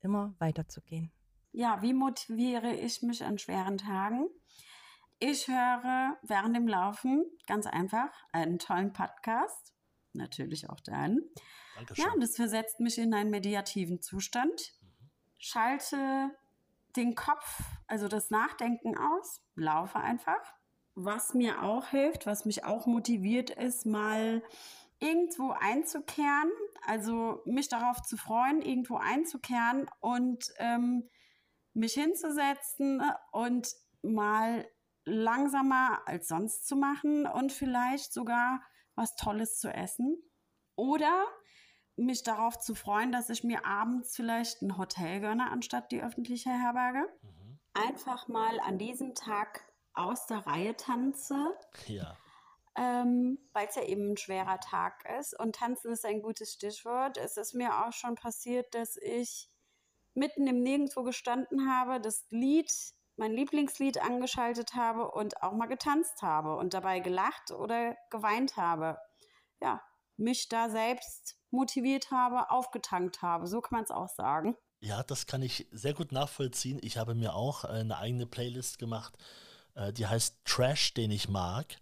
immer 0.00 0.34
weiterzugehen. 0.38 1.10
Ja, 1.50 1.82
wie 1.82 1.92
motiviere 1.92 2.72
ich 2.72 3.02
mich 3.02 3.24
an 3.24 3.38
schweren 3.38 3.78
Tagen? 3.78 4.28
Ich 5.24 5.46
höre 5.46 6.18
während 6.22 6.56
dem 6.56 6.66
Laufen 6.66 7.24
ganz 7.46 7.68
einfach 7.68 8.10
einen 8.32 8.58
tollen 8.58 8.92
Podcast, 8.92 9.72
natürlich 10.14 10.68
auch 10.68 10.80
deinen. 10.80 11.20
Dankeschön. 11.76 12.04
Ja, 12.04 12.10
das 12.18 12.34
versetzt 12.34 12.80
mich 12.80 12.98
in 12.98 13.14
einen 13.14 13.30
mediativen 13.30 14.02
Zustand. 14.02 14.50
Mhm. 14.50 15.10
Schalte 15.38 16.30
den 16.96 17.14
Kopf, 17.14 17.60
also 17.86 18.08
das 18.08 18.30
Nachdenken 18.30 18.98
aus, 18.98 19.40
laufe 19.54 20.00
einfach. 20.00 20.42
Was 20.96 21.34
mir 21.34 21.62
auch 21.62 21.86
hilft, 21.86 22.26
was 22.26 22.44
mich 22.44 22.64
auch 22.64 22.86
motiviert, 22.86 23.50
ist 23.50 23.86
mal 23.86 24.42
irgendwo 24.98 25.52
einzukehren, 25.52 26.50
also 26.84 27.42
mich 27.44 27.68
darauf 27.68 28.02
zu 28.02 28.16
freuen, 28.16 28.60
irgendwo 28.60 28.96
einzukehren 28.96 29.88
und 30.00 30.52
ähm, 30.58 31.08
mich 31.74 31.92
hinzusetzen 31.92 33.00
und 33.30 33.68
mal 34.02 34.66
langsamer 35.04 36.02
als 36.06 36.28
sonst 36.28 36.66
zu 36.66 36.76
machen 36.76 37.26
und 37.26 37.52
vielleicht 37.52 38.12
sogar 38.12 38.62
was 38.94 39.16
Tolles 39.16 39.58
zu 39.58 39.72
essen. 39.72 40.16
Oder 40.76 41.26
mich 41.96 42.22
darauf 42.22 42.58
zu 42.58 42.74
freuen, 42.74 43.12
dass 43.12 43.30
ich 43.30 43.44
mir 43.44 43.66
abends 43.66 44.16
vielleicht 44.16 44.62
ein 44.62 44.78
Hotel 44.78 45.20
gönne 45.20 45.50
anstatt 45.50 45.92
die 45.92 46.02
öffentliche 46.02 46.50
Herberge. 46.50 47.06
Mhm. 47.22 47.58
Einfach 47.74 48.28
mal 48.28 48.60
an 48.60 48.78
diesem 48.78 49.14
Tag 49.14 49.64
aus 49.94 50.26
der 50.26 50.46
Reihe 50.46 50.76
tanze. 50.76 51.54
Ja. 51.86 52.16
Ähm, 52.74 53.38
weil 53.52 53.68
es 53.68 53.74
ja 53.74 53.82
eben 53.82 54.12
ein 54.12 54.16
schwerer 54.16 54.58
Tag 54.60 55.04
ist. 55.18 55.38
Und 55.38 55.56
tanzen 55.56 55.92
ist 55.92 56.06
ein 56.06 56.22
gutes 56.22 56.54
Stichwort. 56.54 57.18
Es 57.18 57.36
ist 57.36 57.54
mir 57.54 57.84
auch 57.84 57.92
schon 57.92 58.14
passiert, 58.14 58.74
dass 58.74 58.96
ich 58.96 59.50
mitten 60.14 60.46
im 60.46 60.62
Nirgendwo 60.62 61.02
gestanden 61.02 61.70
habe, 61.70 62.00
das 62.00 62.26
Lied, 62.30 62.70
mein 63.16 63.32
Lieblingslied 63.32 64.00
angeschaltet 64.02 64.74
habe 64.74 65.10
und 65.10 65.42
auch 65.42 65.52
mal 65.52 65.66
getanzt 65.66 66.22
habe 66.22 66.56
und 66.56 66.74
dabei 66.74 67.00
gelacht 67.00 67.50
oder 67.50 67.96
geweint 68.10 68.56
habe. 68.56 68.98
Ja, 69.60 69.82
mich 70.16 70.48
da 70.48 70.68
selbst 70.68 71.36
motiviert 71.50 72.10
habe, 72.10 72.50
aufgetankt 72.50 73.22
habe. 73.22 73.46
So 73.46 73.60
kann 73.60 73.76
man 73.76 73.84
es 73.84 73.90
auch 73.90 74.08
sagen. 74.08 74.56
Ja, 74.80 75.02
das 75.02 75.26
kann 75.26 75.42
ich 75.42 75.68
sehr 75.70 75.94
gut 75.94 76.10
nachvollziehen. 76.10 76.80
Ich 76.82 76.96
habe 76.96 77.14
mir 77.14 77.34
auch 77.34 77.64
eine 77.64 77.98
eigene 77.98 78.26
Playlist 78.26 78.78
gemacht, 78.78 79.16
äh, 79.74 79.92
die 79.92 80.06
heißt 80.06 80.38
Trash, 80.44 80.94
den 80.94 81.10
ich 81.10 81.28
mag. 81.28 81.76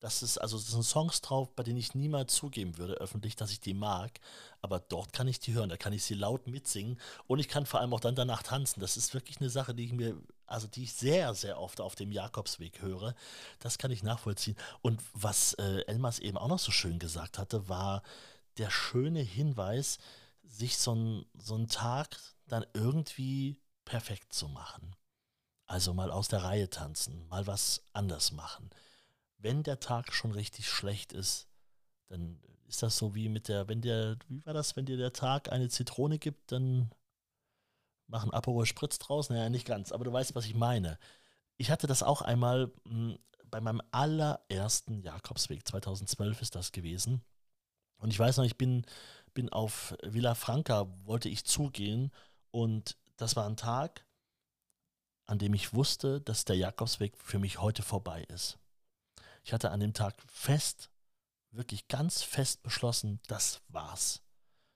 Das 0.00 0.22
ist 0.22 0.36
also 0.36 0.56
das 0.56 0.66
sind 0.66 0.82
Songs 0.82 1.20
drauf, 1.20 1.54
bei 1.54 1.62
denen 1.62 1.78
ich 1.78 1.94
niemals 1.94 2.34
zugeben 2.34 2.76
würde 2.76 2.94
öffentlich, 2.94 3.36
dass 3.36 3.52
ich 3.52 3.60
die 3.60 3.72
mag. 3.72 4.18
Aber 4.60 4.80
dort 4.80 5.12
kann 5.12 5.28
ich 5.28 5.38
die 5.38 5.54
hören, 5.54 5.68
da 5.68 5.76
kann 5.76 5.92
ich 5.92 6.02
sie 6.02 6.14
laut 6.14 6.48
mitsingen 6.48 6.98
und 7.28 7.38
ich 7.38 7.48
kann 7.48 7.66
vor 7.66 7.80
allem 7.80 7.94
auch 7.94 8.00
dann 8.00 8.16
danach 8.16 8.42
tanzen. 8.42 8.80
Das 8.80 8.96
ist 8.96 9.14
wirklich 9.14 9.40
eine 9.40 9.48
Sache, 9.48 9.74
die 9.74 9.84
ich 9.84 9.92
mir 9.92 10.20
also 10.52 10.66
die 10.66 10.84
ich 10.84 10.92
sehr, 10.92 11.34
sehr 11.34 11.58
oft 11.60 11.80
auf 11.80 11.94
dem 11.94 12.12
Jakobsweg 12.12 12.82
höre. 12.82 13.14
Das 13.58 13.78
kann 13.78 13.90
ich 13.90 14.02
nachvollziehen. 14.02 14.56
Und 14.82 15.02
was 15.14 15.54
äh, 15.54 15.84
Elmas 15.86 16.18
eben 16.18 16.38
auch 16.38 16.48
noch 16.48 16.58
so 16.58 16.70
schön 16.70 16.98
gesagt 16.98 17.38
hatte, 17.38 17.68
war 17.68 18.02
der 18.58 18.70
schöne 18.70 19.20
Hinweis, 19.20 19.98
sich 20.42 20.76
so, 20.76 20.94
ein, 20.94 21.26
so 21.38 21.54
einen 21.54 21.68
Tag 21.68 22.18
dann 22.46 22.66
irgendwie 22.74 23.60
perfekt 23.84 24.32
zu 24.32 24.48
machen. 24.48 24.94
Also 25.66 25.94
mal 25.94 26.10
aus 26.10 26.28
der 26.28 26.42
Reihe 26.42 26.68
tanzen, 26.68 27.26
mal 27.28 27.46
was 27.46 27.82
anders 27.94 28.32
machen. 28.32 28.68
Wenn 29.38 29.62
der 29.62 29.80
Tag 29.80 30.12
schon 30.12 30.32
richtig 30.32 30.68
schlecht 30.68 31.14
ist, 31.14 31.48
dann 32.08 32.38
ist 32.66 32.82
das 32.82 32.98
so 32.98 33.14
wie 33.14 33.28
mit 33.28 33.48
der, 33.48 33.68
wenn 33.68 33.80
der, 33.80 34.18
wie 34.28 34.44
war 34.44 34.52
das, 34.52 34.76
wenn 34.76 34.84
dir 34.84 34.98
der 34.98 35.12
Tag 35.12 35.50
eine 35.50 35.68
Zitrone 35.68 36.18
gibt, 36.18 36.52
dann 36.52 36.90
machen 38.12 38.32
Aperol 38.32 38.66
Spritz 38.66 38.98
draus? 38.98 39.30
Naja, 39.30 39.48
nicht 39.48 39.66
ganz, 39.66 39.90
aber 39.90 40.04
du 40.04 40.12
weißt, 40.12 40.36
was 40.36 40.46
ich 40.46 40.54
meine. 40.54 40.98
Ich 41.56 41.70
hatte 41.70 41.88
das 41.88 42.04
auch 42.04 42.22
einmal 42.22 42.70
mh, 42.84 43.14
hm, 43.14 43.18
bei 43.50 43.60
meinem 43.60 43.82
allerersten 43.90 45.02
Jakobsweg, 45.02 45.66
2012 45.66 46.40
ist 46.40 46.54
das 46.54 46.72
gewesen. 46.72 47.22
Und 47.98 48.10
ich 48.10 48.18
weiß 48.18 48.38
noch, 48.38 48.44
ich 48.44 48.56
bin, 48.56 48.86
bin 49.34 49.50
auf 49.50 49.94
Villa 50.02 50.34
Franca, 50.34 50.86
wollte 51.04 51.28
ich 51.28 51.44
zugehen 51.44 52.12
und 52.50 52.96
das 53.16 53.36
war 53.36 53.46
ein 53.46 53.58
Tag, 53.58 54.06
an 55.26 55.38
dem 55.38 55.52
ich 55.52 55.74
wusste, 55.74 56.20
dass 56.20 56.46
der 56.46 56.56
Jakobsweg 56.56 57.16
für 57.18 57.38
mich 57.38 57.60
heute 57.60 57.82
vorbei 57.82 58.24
ist. 58.24 58.58
Ich 59.44 59.52
hatte 59.52 59.70
an 59.70 59.80
dem 59.80 59.92
Tag 59.92 60.22
fest, 60.26 60.90
wirklich 61.50 61.88
ganz 61.88 62.22
fest 62.22 62.62
beschlossen, 62.62 63.20
das 63.28 63.60
war's. 63.68 64.21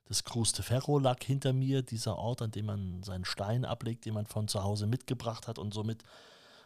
Das 0.07 0.23
de 0.23 0.63
Ferro 0.63 0.99
lag 0.99 1.21
hinter 1.21 1.51
mir, 1.51 1.81
dieser 1.81 2.17
Ort, 2.17 2.41
an 2.41 2.51
dem 2.51 2.67
man 2.67 3.03
seinen 3.03 3.25
Stein 3.25 3.65
ablegt, 3.65 4.05
den 4.05 4.13
man 4.13 4.25
von 4.25 4.47
zu 4.47 4.63
Hause 4.63 4.87
mitgebracht 4.87 5.47
hat 5.47 5.59
und 5.59 5.73
somit 5.73 6.03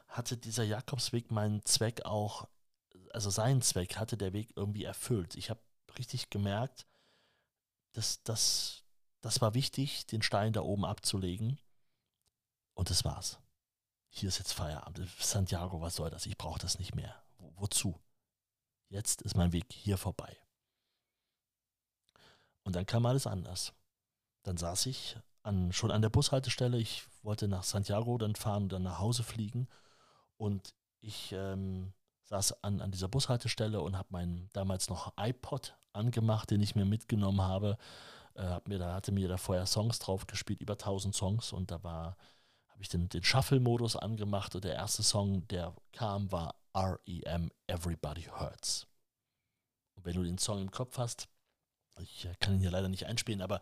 hatte 0.07 0.37
dieser 0.37 0.63
Jakobsweg 0.63 1.31
meinen 1.31 1.65
Zweck 1.65 2.05
auch, 2.05 2.47
also 3.11 3.31
seinen 3.31 3.61
Zweck 3.63 3.97
hatte 3.97 4.15
der 4.15 4.33
Weg 4.33 4.51
irgendwie 4.55 4.83
erfüllt. 4.83 5.35
Ich 5.35 5.49
habe 5.49 5.59
richtig 5.97 6.29
gemerkt, 6.29 6.85
dass 7.93 8.21
das, 8.23 8.83
das 9.21 9.41
war 9.41 9.55
wichtig, 9.55 10.05
den 10.05 10.21
Stein 10.21 10.53
da 10.53 10.61
oben 10.61 10.85
abzulegen 10.85 11.59
und 12.75 12.91
das 12.91 13.03
war's. 13.05 13.39
Hier 14.09 14.29
ist 14.29 14.37
jetzt 14.37 14.53
Feierabend. 14.53 15.09
Santiago, 15.19 15.81
was 15.81 15.95
soll 15.95 16.09
das? 16.09 16.25
Ich 16.25 16.37
brauche 16.37 16.59
das 16.59 16.77
nicht 16.77 16.93
mehr. 16.93 17.15
Wo, 17.37 17.53
wozu? 17.55 17.99
Jetzt 18.89 19.21
ist 19.21 19.37
mein 19.37 19.53
Weg 19.53 19.65
hier 19.71 19.97
vorbei. 19.97 20.37
Und 22.63 22.75
dann 22.75 22.85
kam 22.85 23.05
alles 23.05 23.27
anders. 23.27 23.73
Dann 24.43 24.57
saß 24.57 24.85
ich 24.87 25.17
an, 25.43 25.71
schon 25.71 25.91
an 25.91 26.01
der 26.01 26.09
Bushaltestelle. 26.09 26.77
Ich 26.77 27.03
wollte 27.23 27.47
nach 27.47 27.63
Santiago 27.63 28.17
dann 28.17 28.35
fahren 28.35 28.63
und 28.63 28.71
dann 28.71 28.83
nach 28.83 28.99
Hause 28.99 29.23
fliegen. 29.23 29.67
Und 30.37 30.73
ich 31.01 31.31
ähm, 31.31 31.93
saß 32.23 32.63
an, 32.63 32.81
an 32.81 32.91
dieser 32.91 33.07
Bushaltestelle 33.07 33.81
und 33.81 33.97
habe 33.97 34.09
meinen 34.11 34.49
damals 34.53 34.89
noch 34.89 35.13
iPod 35.17 35.75
angemacht, 35.93 36.49
den 36.51 36.61
ich 36.61 36.75
mir 36.75 36.85
mitgenommen 36.85 37.41
habe. 37.41 37.77
Äh, 38.35 38.43
hab 38.43 38.67
mir, 38.67 38.79
da 38.79 38.93
hatte 38.93 39.11
mir 39.11 39.27
da 39.27 39.37
vorher 39.37 39.65
Songs 39.65 39.99
drauf 39.99 40.27
gespielt, 40.27 40.61
über 40.61 40.73
1000 40.73 41.15
Songs. 41.15 41.53
Und 41.53 41.71
da 41.71 41.83
war, 41.83 42.17
habe 42.67 42.81
ich 42.81 42.89
den, 42.89 43.09
den 43.09 43.23
Shuffle-Modus 43.23 43.95
angemacht. 43.95 44.55
Und 44.55 44.63
der 44.63 44.75
erste 44.75 45.03
Song, 45.03 45.47
der 45.47 45.73
kam, 45.91 46.31
war 46.31 46.55
REM 46.73 47.51
Everybody 47.67 48.23
Hurts. 48.23 48.87
Und 49.95 50.05
wenn 50.05 50.15
du 50.15 50.23
den 50.23 50.37
Song 50.37 50.61
im 50.61 50.71
Kopf 50.71 50.97
hast, 50.97 51.27
ich 52.01 52.27
kann 52.39 52.55
ihn 52.55 52.59
hier 52.59 52.71
leider 52.71 52.89
nicht 52.89 53.05
einspielen, 53.05 53.41
aber 53.41 53.61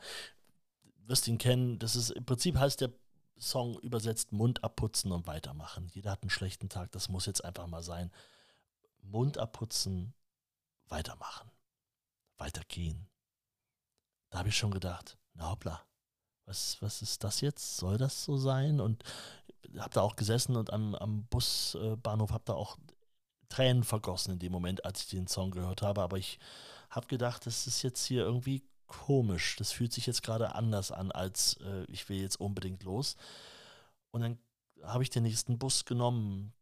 wirst 1.05 1.27
ihn 1.27 1.38
kennen. 1.38 1.79
Das 1.79 1.96
ist 1.96 2.12
im 2.12 2.25
Prinzip 2.25 2.58
heißt 2.58 2.81
der 2.81 2.91
Song 3.39 3.79
übersetzt 3.79 4.31
Mund 4.31 4.63
abputzen 4.63 5.12
und 5.12 5.27
weitermachen. 5.27 5.88
Jeder 5.93 6.12
hat 6.12 6.24
einen 6.24 6.29
schlechten 6.29 6.69
Tag, 6.69 6.91
das 6.91 7.10
muss 7.10 7.25
jetzt 7.25 7.43
einfach 7.43 7.67
mal 7.67 7.81
sein. 7.81 8.12
Mund 9.01 9.38
abputzen, 9.38 10.13
weitermachen, 10.88 11.50
weitergehen. 12.38 13.08
Da 14.29 14.39
habe 14.39 14.50
ich 14.50 14.58
schon 14.58 14.72
gedacht, 14.72 15.17
na 15.34 15.50
hoppla, 15.50 15.81
was, 16.46 16.81
was 16.81 17.01
ist 17.01 17.24
das 17.24 17.41
jetzt? 17.41 17.77
Soll 17.77 17.98
das 17.98 18.25
so 18.25 18.38
sein? 18.38 18.81
Und 18.81 19.03
habe 19.77 19.91
da 19.91 20.01
auch 20.01 20.15
gesessen 20.15 20.55
und 20.55 20.74
am, 20.74 20.96
am 20.96 21.25
Busbahnhof 21.25 22.31
habe 22.31 22.43
da 22.46 22.53
auch 22.53 22.77
Tränen 23.50 23.84
vergossen 23.84 24.34
in 24.34 24.39
dem 24.39 24.51
Moment, 24.51 24.86
als 24.86 25.01
ich 25.01 25.10
den 25.10 25.27
Song 25.27 25.51
gehört 25.51 25.82
habe. 25.82 26.01
Aber 26.01 26.18
ich 26.18 26.39
habe 26.89 27.08
gedacht, 27.08 27.46
das 27.46 27.68
ist 27.68 27.82
jetzt 27.82 28.06
hier 28.06 28.24
irgendwie 28.24 28.63
komisch. 28.88 29.56
Das 29.58 29.72
fühlt 29.72 29.94
sich 29.94 30.06
jetzt 30.06 30.24
gerade 30.24 30.56
anders 30.56 30.91
an, 30.91 31.12
als 31.12 31.58
äh, 31.62 31.84
ich 31.86 32.10
will 32.10 32.22
jetzt 32.22 32.39
unbedingt 32.39 32.84
los. 32.84 33.15
Und 34.12 34.22
dann 34.22 34.39
habe 34.84 35.03
ich 35.03 35.10
den 35.10 35.24
nächsten 35.24 35.58
Bus 35.58 35.86
genommen, 35.86 36.53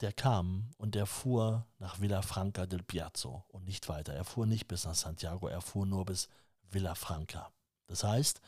der 0.00 0.12
kam 0.12 0.70
und 0.78 0.94
der 0.94 1.06
fuhr 1.06 1.66
nach 1.78 2.00
Villafranca 2.00 2.66
del 2.66 2.82
Piazzo 2.82 3.44
und 3.48 3.66
nicht 3.66 3.88
weiter. 3.88 4.14
Er 4.14 4.24
fuhr 4.24 4.46
nicht 4.46 4.66
bis 4.66 4.84
nach 4.84 4.94
Santiago, 4.94 5.48
er 5.48 5.60
fuhr 5.60 5.86
nur 5.86 6.06
bis 6.06 6.28
Villafranca. 6.70 7.50
Das 7.86 8.04
heißt, 8.04 8.40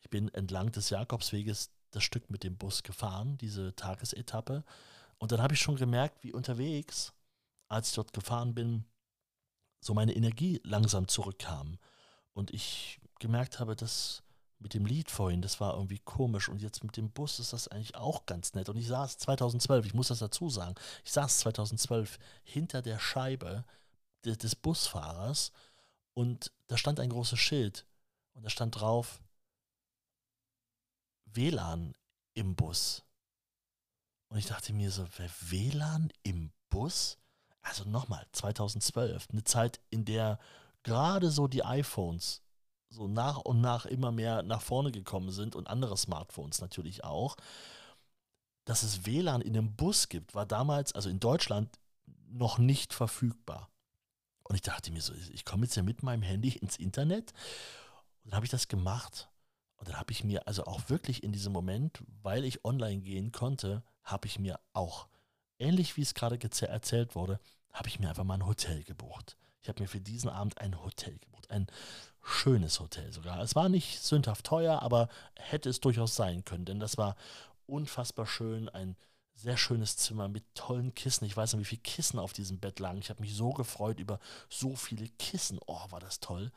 ich 0.00 0.10
bin 0.10 0.32
entlang 0.34 0.72
des 0.72 0.90
Jakobsweges 0.90 1.70
das 1.90 2.02
Stück 2.02 2.30
mit 2.30 2.44
dem 2.44 2.56
Bus 2.56 2.82
gefahren, 2.82 3.38
diese 3.38 3.74
Tagesetappe. 3.74 4.64
Und 5.18 5.32
dann 5.32 5.42
habe 5.42 5.54
ich 5.54 5.60
schon 5.60 5.76
gemerkt, 5.76 6.22
wie 6.22 6.32
unterwegs 6.32 7.12
als 7.68 7.90
ich 7.90 7.94
dort 7.94 8.12
gefahren 8.12 8.54
bin, 8.54 8.84
so 9.80 9.94
meine 9.94 10.14
Energie 10.14 10.60
langsam 10.64 11.08
zurückkam. 11.08 11.78
Und 12.32 12.52
ich 12.52 13.00
gemerkt 13.18 13.60
habe, 13.60 13.76
dass 13.76 14.22
mit 14.60 14.74
dem 14.74 14.86
Lied 14.86 15.10
vorhin, 15.10 15.42
das 15.42 15.60
war 15.60 15.74
irgendwie 15.74 16.00
komisch. 16.00 16.48
Und 16.48 16.60
jetzt 16.60 16.82
mit 16.82 16.96
dem 16.96 17.10
Bus 17.10 17.38
ist 17.38 17.52
das 17.52 17.68
eigentlich 17.68 17.94
auch 17.94 18.26
ganz 18.26 18.54
nett. 18.54 18.68
Und 18.68 18.76
ich 18.76 18.88
saß 18.88 19.18
2012, 19.18 19.86
ich 19.86 19.94
muss 19.94 20.08
das 20.08 20.18
dazu 20.18 20.50
sagen, 20.50 20.74
ich 21.04 21.12
saß 21.12 21.38
2012 21.38 22.18
hinter 22.42 22.82
der 22.82 22.98
Scheibe 22.98 23.64
des, 24.24 24.56
Busfahrers 24.56 25.52
und 26.14 26.52
da 26.66 26.76
stand 26.76 27.00
ein 27.00 27.10
großes 27.10 27.38
Schild. 27.38 27.86
Und 28.34 28.44
da 28.44 28.50
stand 28.50 28.80
drauf, 28.80 29.20
WLAN 31.26 31.94
im 32.34 32.56
Bus. 32.56 33.04
Und 34.28 34.38
ich 34.38 34.46
dachte 34.46 34.72
mir 34.72 34.90
so, 34.90 35.06
WLAN 35.40 36.12
im 36.22 36.52
Bus? 36.68 37.18
Also 37.68 37.84
nochmal, 37.84 38.26
2012, 38.32 39.28
eine 39.30 39.44
Zeit, 39.44 39.80
in 39.90 40.04
der 40.04 40.38
gerade 40.82 41.30
so 41.30 41.48
die 41.48 41.64
iPhones 41.64 42.42
so 42.90 43.06
nach 43.06 43.38
und 43.38 43.60
nach 43.60 43.86
immer 43.86 44.12
mehr 44.12 44.42
nach 44.42 44.62
vorne 44.62 44.92
gekommen 44.92 45.30
sind 45.30 45.54
und 45.54 45.68
andere 45.68 45.96
Smartphones 45.96 46.60
natürlich 46.60 47.04
auch. 47.04 47.36
Dass 48.64 48.82
es 48.82 49.06
WLAN 49.06 49.40
in 49.42 49.56
einem 49.56 49.76
Bus 49.76 50.08
gibt, 50.08 50.34
war 50.34 50.46
damals, 50.46 50.92
also 50.92 51.08
in 51.08 51.20
Deutschland, 51.20 51.78
noch 52.30 52.58
nicht 52.58 52.92
verfügbar. 52.92 53.70
Und 54.44 54.56
ich 54.56 54.62
dachte 54.62 54.90
mir 54.92 55.02
so, 55.02 55.12
ich 55.14 55.44
komme 55.44 55.64
jetzt 55.64 55.76
ja 55.76 55.82
mit 55.82 56.02
meinem 56.02 56.22
Handy 56.22 56.50
ins 56.50 56.76
Internet. 56.76 57.32
Und 58.24 58.30
dann 58.30 58.36
habe 58.36 58.46
ich 58.46 58.50
das 58.50 58.68
gemacht. 58.68 59.28
Und 59.76 59.88
dann 59.88 59.96
habe 59.96 60.12
ich 60.12 60.24
mir 60.24 60.46
also 60.46 60.64
auch 60.64 60.88
wirklich 60.88 61.22
in 61.22 61.32
diesem 61.32 61.52
Moment, 61.52 62.02
weil 62.22 62.44
ich 62.44 62.64
online 62.64 63.00
gehen 63.00 63.32
konnte, 63.32 63.82
habe 64.02 64.26
ich 64.26 64.38
mir 64.38 64.58
auch, 64.72 65.08
ähnlich 65.58 65.96
wie 65.96 66.02
es 66.02 66.14
gerade 66.14 66.38
erzählt 66.40 67.14
wurde, 67.14 67.40
habe 67.72 67.88
ich 67.88 67.98
mir 67.98 68.08
einfach 68.08 68.24
mal 68.24 68.34
ein 68.34 68.46
Hotel 68.46 68.82
gebucht. 68.84 69.36
Ich 69.62 69.68
habe 69.68 69.82
mir 69.82 69.88
für 69.88 70.00
diesen 70.00 70.30
Abend 70.30 70.60
ein 70.60 70.82
Hotel 70.82 71.18
gebucht. 71.18 71.50
Ein 71.50 71.66
schönes 72.22 72.80
Hotel 72.80 73.12
sogar. 73.12 73.40
Es 73.40 73.54
war 73.54 73.68
nicht 73.68 74.00
sündhaft 74.00 74.46
teuer, 74.46 74.82
aber 74.82 75.08
hätte 75.36 75.68
es 75.68 75.80
durchaus 75.80 76.14
sein 76.14 76.44
können, 76.44 76.64
denn 76.64 76.80
das 76.80 76.98
war 76.98 77.16
unfassbar 77.66 78.26
schön. 78.26 78.68
Ein 78.68 78.96
sehr 79.34 79.56
schönes 79.56 79.96
Zimmer 79.96 80.28
mit 80.28 80.44
tollen 80.54 80.94
Kissen. 80.94 81.24
Ich 81.24 81.36
weiß 81.36 81.52
nicht, 81.52 81.60
wie 81.60 81.76
viele 81.76 81.82
Kissen 81.82 82.18
auf 82.18 82.32
diesem 82.32 82.58
Bett 82.58 82.80
lagen. 82.80 82.98
Ich 82.98 83.10
habe 83.10 83.20
mich 83.20 83.34
so 83.34 83.50
gefreut 83.50 84.00
über 84.00 84.18
so 84.48 84.74
viele 84.74 85.08
Kissen. 85.18 85.60
Oh, 85.66 85.84
war 85.90 86.00
das 86.00 86.20
toll 86.20 86.50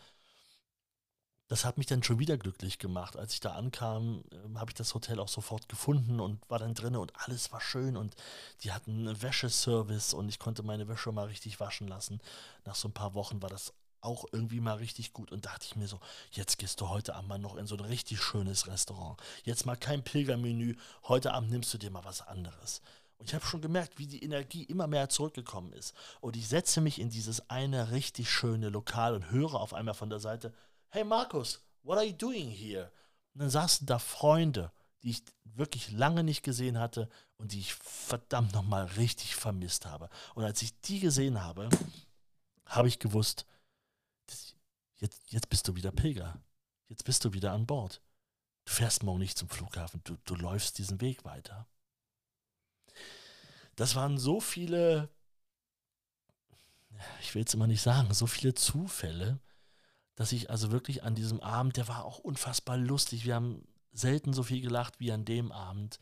das 1.51 1.65
hat 1.65 1.77
mich 1.77 1.86
dann 1.86 2.01
schon 2.01 2.17
wieder 2.17 2.38
glücklich 2.38 2.79
gemacht. 2.79 3.17
Als 3.17 3.34
ich 3.34 3.41
da 3.41 3.55
ankam, 3.55 4.24
äh, 4.31 4.58
habe 4.58 4.72
ich 4.72 4.75
das 4.75 4.93
Hotel 4.93 5.20
auch 5.20 5.27
sofort 5.27 5.67
gefunden 5.67 6.22
und 6.22 6.39
war 6.50 6.60
dann 6.60 6.75
drin 6.75 6.96
und 6.96 7.12
alles 7.25 7.51
war 7.51 7.60
schön 7.60 7.98
und 7.98 8.15
die 8.63 8.72
hatten 8.72 9.05
einen 9.05 9.22
Wäscheservice 9.22 10.13
und 10.13 10.29
ich 10.29 10.39
konnte 10.39 10.63
meine 10.63 10.88
Wäsche 10.88 11.12
mal 11.12 11.27
richtig 11.27 11.60
waschen 11.60 11.89
lassen. 11.89 12.22
Nach 12.63 12.75
so 12.75 12.88
ein 12.88 12.93
paar 12.93 13.15
Wochen 13.15 13.41
war 13.41 13.50
das 13.50 13.74
auch 14.00 14.24
irgendwie 14.31 14.62
mal 14.62 14.77
richtig 14.77 15.12
gut 15.12 15.34
und 15.34 15.46
dachte 15.46 15.65
ich 15.65 15.75
mir 15.75 15.89
so, 15.89 16.00
jetzt 16.31 16.58
gehst 16.58 16.79
du 16.79 16.88
heute 16.88 17.15
Abend 17.15 17.27
mal 17.27 17.38
noch 17.38 17.58
in 17.58 17.67
so 17.67 17.75
ein 17.75 17.84
richtig 17.84 18.22
schönes 18.22 18.67
Restaurant. 18.67 19.20
Jetzt 19.43 19.65
mal 19.65 19.75
kein 19.75 20.05
Pilgermenü, 20.05 20.77
heute 21.10 21.34
Abend 21.34 21.51
nimmst 21.51 21.74
du 21.74 21.77
dir 21.77 21.91
mal 21.91 22.05
was 22.05 22.25
anderes. 22.25 22.81
Und 23.17 23.27
ich 23.27 23.36
habe 23.36 23.46
schon 23.46 23.62
gemerkt, 23.62 24.00
wie 24.00 24.08
die 24.08 24.24
Energie 24.24 24.63
immer 24.63 24.88
mehr 24.88 25.10
zurückgekommen 25.10 25.74
ist. 25.74 25.96
Und 26.22 26.38
ich 26.38 26.48
setze 26.48 26.79
mich 26.79 26.98
in 26.98 27.10
dieses 27.10 27.50
eine 27.50 27.91
richtig 27.91 28.31
schöne 28.31 28.70
Lokal 28.70 29.13
und 29.15 29.29
höre 29.29 29.55
auf 29.55 29.74
einmal 29.74 29.96
von 29.96 30.10
der 30.10 30.20
Seite, 30.20 30.53
hey 30.91 31.03
Markus, 31.03 31.60
what 31.83 31.98
are 31.98 32.05
you 32.05 32.13
doing 32.13 32.50
here? 32.50 32.91
Und 33.33 33.41
dann 33.41 33.50
saßen 33.50 33.88
da 33.88 33.98
Freunde, 33.98 34.71
die 35.03 35.12
ich 35.12 35.24
wirklich 35.43 35.91
lange 35.91 36.24
nicht 36.24 36.43
gesehen 36.43 36.77
hatte 36.77 37.10
und 37.38 37.53
die 37.53 37.60
ich 37.60 37.74
verdammt 37.74 38.53
nochmal 38.53 38.86
richtig 38.86 39.36
vermisst 39.36 39.86
habe. 39.86 40.10
Und 40.36 40.43
als 40.43 40.62
ich 40.62 40.79
die 40.81 41.00
gesehen 41.00 41.41
habe, 41.41 41.69
habe 42.65 42.88
ich 42.88 43.00
gewusst, 43.00 43.45
jetzt, 44.98 45.31
jetzt 45.31 45.50
bist 45.50 45.67
du 45.67 45.75
wieder 45.75 45.91
Pilger. 45.91 46.39
Jetzt 46.88 47.05
bist 47.05 47.24
du 47.25 47.33
wieder 47.33 47.53
an 47.53 47.65
Bord. 47.65 48.01
Du 48.65 48.74
fährst 48.74 49.03
morgen 49.03 49.19
nicht 49.19 49.38
zum 49.38 49.50
Flughafen, 49.50 50.01
du, 50.03 50.17
du 50.25 50.36
läufst 50.36 50.77
diesen 50.77 51.01
Weg 51.01 51.25
weiter. 51.25 51.67
das 53.75 53.95
waren 53.95 54.19
so 54.19 54.39
viele, 54.39 55.10
ich 57.21 57.33
will 57.33 57.41
jetzt 57.41 57.53
immer 57.53 57.67
nicht 57.67 57.81
sagen, 57.81 58.13
so 58.13 58.27
viele 58.27 58.53
Zufälle, 58.53 59.39
dass 60.15 60.32
ich 60.32 60.50
also 60.50 60.72
wirklich 60.72 61.03
an 61.03 61.15
diesem 61.15 61.39
Abend, 61.41 61.77
der 61.77 61.88
war 61.88 62.06
auch 62.06 62.20
unfassbar 62.20 62.77
lustig. 62.77 63.25
Wir 63.25 63.36
haben 63.36 63.68
selten 63.91 64.34
so 64.34 64.44
viel 64.44 64.62
gelacht 64.62 65.00
wie 65.00 65.12
an 65.12 65.25
dem 65.25 65.51
Abend. 65.51 66.00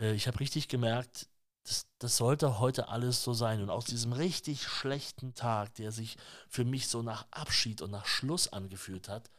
Äh, 0.00 0.14
ich 0.14 0.26
habe 0.26 0.40
richtig 0.40 0.68
gemerkt, 0.68 1.28
das, 1.64 1.86
das, 1.98 2.16
sollte 2.16 2.58
heute 2.60 2.88
alles 2.88 3.22
so 3.22 3.34
sein. 3.34 3.60
Und 3.62 3.70
aus 3.70 3.84
diesem 3.84 4.12
richtig 4.12 4.64
schlechten 4.64 5.34
Tag, 5.34 5.74
der 5.74 5.92
sich 5.92 6.16
für 6.48 6.64
mich 6.64 6.88
so 6.88 7.02
nach 7.02 7.26
Abschied 7.30 7.82
und 7.82 7.90
nach 7.90 8.06
Schluss 8.06 8.48
angefühlt 8.48 9.08
hat, 9.08 9.30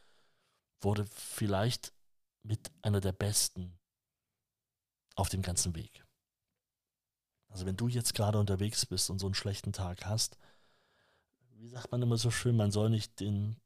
wurde 0.80 1.06
vielleicht 1.06 1.92
mit 2.42 2.70
einer 2.82 3.00
der 3.00 3.12
besten 3.12 3.78
auf 5.16 5.28
dem 5.28 5.42
ganzen 5.42 5.74
Weg. 5.74 6.04
Also 7.48 7.66
wenn 7.66 7.76
du 7.76 7.88
jetzt 7.88 8.14
gerade 8.14 8.38
unterwegs 8.38 8.86
bist 8.86 9.10
und 9.10 9.18
so 9.18 9.26
einen 9.26 9.34
schlechten 9.34 9.72
Tag 9.72 10.06
hast, 10.06 10.38
wie 11.56 11.68
sagt 11.68 11.90
man 11.90 12.00
immer 12.00 12.16
so 12.16 12.30
schön, 12.30 12.56
man 12.56 12.70
soll 12.70 12.90
nicht 12.90 13.20
den 13.20 13.56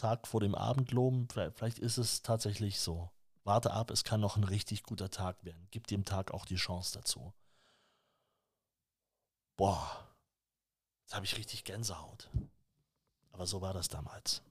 Tag 0.00 0.26
vor 0.26 0.40
dem 0.40 0.54
Abend 0.54 0.92
loben. 0.92 1.28
Vielleicht 1.28 1.78
ist 1.78 1.98
es 1.98 2.22
tatsächlich 2.22 2.80
so. 2.80 3.10
Warte 3.44 3.72
ab, 3.72 3.90
es 3.90 4.02
kann 4.02 4.20
noch 4.20 4.36
ein 4.36 4.44
richtig 4.44 4.82
guter 4.82 5.10
Tag 5.10 5.44
werden. 5.44 5.68
Gib 5.70 5.86
dem 5.88 6.04
Tag 6.04 6.32
auch 6.32 6.46
die 6.46 6.56
Chance 6.56 6.98
dazu. 6.98 7.34
Boah, 9.56 10.08
jetzt 11.02 11.14
habe 11.14 11.26
ich 11.26 11.36
richtig 11.36 11.64
Gänsehaut. 11.64 12.30
Aber 13.32 13.46
so 13.46 13.60
war 13.60 13.74
das 13.74 13.88
damals. 13.88 14.42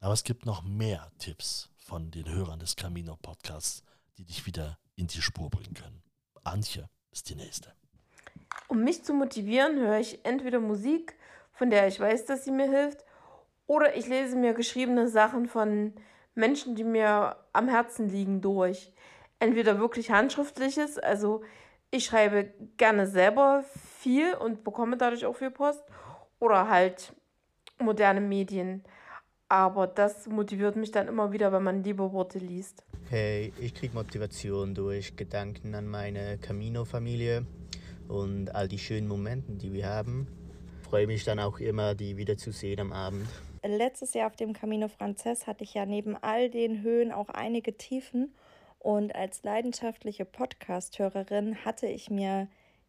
Aber 0.00 0.12
es 0.12 0.24
gibt 0.24 0.44
noch 0.44 0.62
mehr 0.62 1.12
Tipps 1.18 1.70
von 1.76 2.10
den 2.10 2.28
Hörern 2.28 2.58
des 2.58 2.74
Camino 2.74 3.16
Podcasts, 3.16 3.84
die 4.18 4.24
dich 4.24 4.44
wieder 4.44 4.76
in 4.96 5.06
die 5.06 5.22
Spur 5.22 5.50
bringen 5.50 5.74
können. 5.74 6.02
Antje 6.42 6.88
ist 7.12 7.28
die 7.28 7.36
nächste. 7.36 7.72
Um 8.66 8.82
mich 8.82 9.04
zu 9.04 9.14
motivieren, 9.14 9.78
höre 9.78 10.00
ich 10.00 10.24
entweder 10.24 10.58
Musik, 10.58 11.16
von 11.52 11.70
der 11.70 11.86
ich 11.86 12.00
weiß, 12.00 12.24
dass 12.24 12.44
sie 12.44 12.50
mir 12.50 12.68
hilft, 12.68 13.04
oder 13.66 13.96
ich 13.96 14.06
lese 14.06 14.36
mir 14.36 14.54
geschriebene 14.54 15.08
Sachen 15.08 15.46
von 15.46 15.94
Menschen, 16.34 16.74
die 16.74 16.84
mir 16.84 17.36
am 17.52 17.68
Herzen 17.68 18.08
liegen, 18.08 18.40
durch. 18.40 18.92
Entweder 19.38 19.78
wirklich 19.78 20.10
handschriftliches, 20.10 20.98
also 20.98 21.42
ich 21.90 22.04
schreibe 22.04 22.52
gerne 22.76 23.06
selber 23.06 23.64
viel 23.98 24.34
und 24.34 24.64
bekomme 24.64 24.96
dadurch 24.96 25.26
auch 25.26 25.36
viel 25.36 25.50
Post, 25.50 25.82
oder 26.38 26.68
halt 26.68 27.12
moderne 27.78 28.20
Medien. 28.20 28.82
Aber 29.48 29.86
das 29.86 30.26
motiviert 30.26 30.76
mich 30.76 30.90
dann 30.90 31.08
immer 31.08 31.30
wieder, 31.32 31.52
wenn 31.52 31.62
man 31.62 31.84
liebe 31.84 32.12
Worte 32.12 32.38
liest. 32.38 32.82
Hey, 33.10 33.52
ich 33.60 33.74
kriege 33.74 33.94
Motivation 33.94 34.74
durch 34.74 35.16
Gedanken 35.16 35.74
an 35.74 35.86
meine 35.86 36.38
Camino-Familie 36.38 37.44
und 38.08 38.54
all 38.54 38.66
die 38.66 38.78
schönen 38.78 39.06
Momente, 39.06 39.52
die 39.52 39.72
wir 39.72 39.86
haben. 39.86 40.26
Freue 40.88 41.06
mich 41.06 41.24
dann 41.24 41.38
auch 41.38 41.58
immer, 41.58 41.94
die 41.94 42.16
wiederzusehen 42.16 42.80
am 42.80 42.92
Abend 42.92 43.28
letztes 43.62 44.14
Jahr 44.14 44.26
auf 44.26 44.36
dem 44.36 44.52
Camino 44.52 44.88
Frances 44.88 45.46
hatte 45.46 45.64
ich 45.64 45.74
ja 45.74 45.86
neben 45.86 46.16
all 46.16 46.50
den 46.50 46.82
Höhen 46.82 47.12
auch 47.12 47.28
einige 47.28 47.76
Tiefen. 47.76 48.34
Und 48.78 49.14
als 49.14 49.44
leidenschaftliche 49.44 50.24
Podcast-Hörerin 50.24 51.64
hatte 51.64 51.86
ich 51.86 52.10
mir 52.10 52.48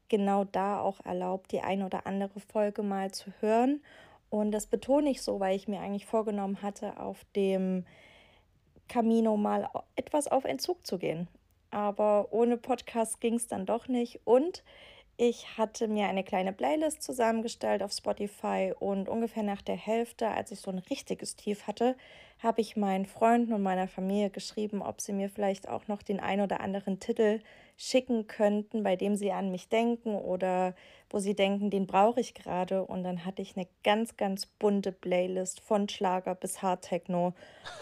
genau 0.10 0.44
da 0.44 0.80
auch 0.80 1.00
erlaubt, 1.06 1.52
die 1.52 1.62
ein 1.62 1.84
oder 1.84 2.08
andere 2.08 2.40
Folge 2.40 2.82
mal 2.82 3.12
zu 3.12 3.32
hören. 3.40 3.82
Und 4.30 4.52
das 4.52 4.66
betone 4.66 5.12
ich 5.12 5.22
so, 5.22 5.40
weil 5.40 5.56
ich 5.56 5.68
mir 5.68 5.80
eigentlich 5.80 6.08
vorgenommen 6.08 6.64
hatte, 6.64 7.00
auf 7.00 7.24
dem 7.36 7.86
Camino 8.88 9.38
mal 9.38 9.70
etwas 9.96 10.28
auf 10.28 10.46
Entzug 10.46 10.86
zu 10.86 10.98
gehen. 10.98 11.28
Aber 11.70 12.28
ohne 12.32 12.58
Podcast 12.58 13.22
ging 13.22 13.36
es 13.36 13.48
dann 13.48 13.66
doch 13.66 13.88
nicht. 13.88 14.22
Und 14.26 14.64
ich 15.18 15.58
hatte 15.58 15.88
mir 15.88 16.08
eine 16.08 16.24
kleine 16.24 16.54
Playlist 16.54 17.04
zusammengestellt 17.04 17.84
auf 17.84 17.92
Spotify 17.92 18.74
und 18.80 19.10
ungefähr 19.10 19.44
nach 19.44 19.62
der 19.62 19.76
Hälfte, 19.76 20.28
als 20.30 20.52
ich 20.52 20.60
so 20.60 20.72
ein 20.72 20.80
richtiges 20.80 21.36
Tief 21.36 21.68
hatte, 21.68 21.96
habe 22.40 22.62
ich 22.62 22.76
meinen 22.76 23.06
Freunden 23.06 23.54
und 23.54 23.62
meiner 23.62 23.88
Familie 23.88 24.32
geschrieben, 24.32 24.82
ob 24.82 25.02
sie 25.02 25.14
mir 25.14 25.30
vielleicht 25.30 25.70
auch 25.70 25.88
noch 25.88 26.02
den 26.02 26.20
ein 26.20 26.42
oder 26.42 26.62
anderen 26.62 27.00
Titel 27.00 27.40
schicken 27.78 28.28
könnten, 28.28 28.84
bei 28.84 28.96
dem 28.96 29.16
sie 29.16 29.32
an 29.32 29.52
mich 29.52 29.70
denken 29.70 30.16
oder 30.16 30.76
wo 31.10 31.20
sie 31.20 31.36
denken, 31.36 31.70
den 31.70 31.86
brauche 31.86 32.20
ich 32.20 32.34
gerade. 32.34 32.84
Und 32.84 33.04
dann 33.04 33.24
hatte 33.24 33.42
ich 33.42 33.56
eine 33.56 33.68
ganz, 33.84 34.18
ganz 34.18 34.48
bunte 34.48 34.92
Playlist 34.92 35.60
von 35.62 35.88
Schlager 35.88 36.34
bis 36.34 36.62
Hardtechno. 36.62 37.34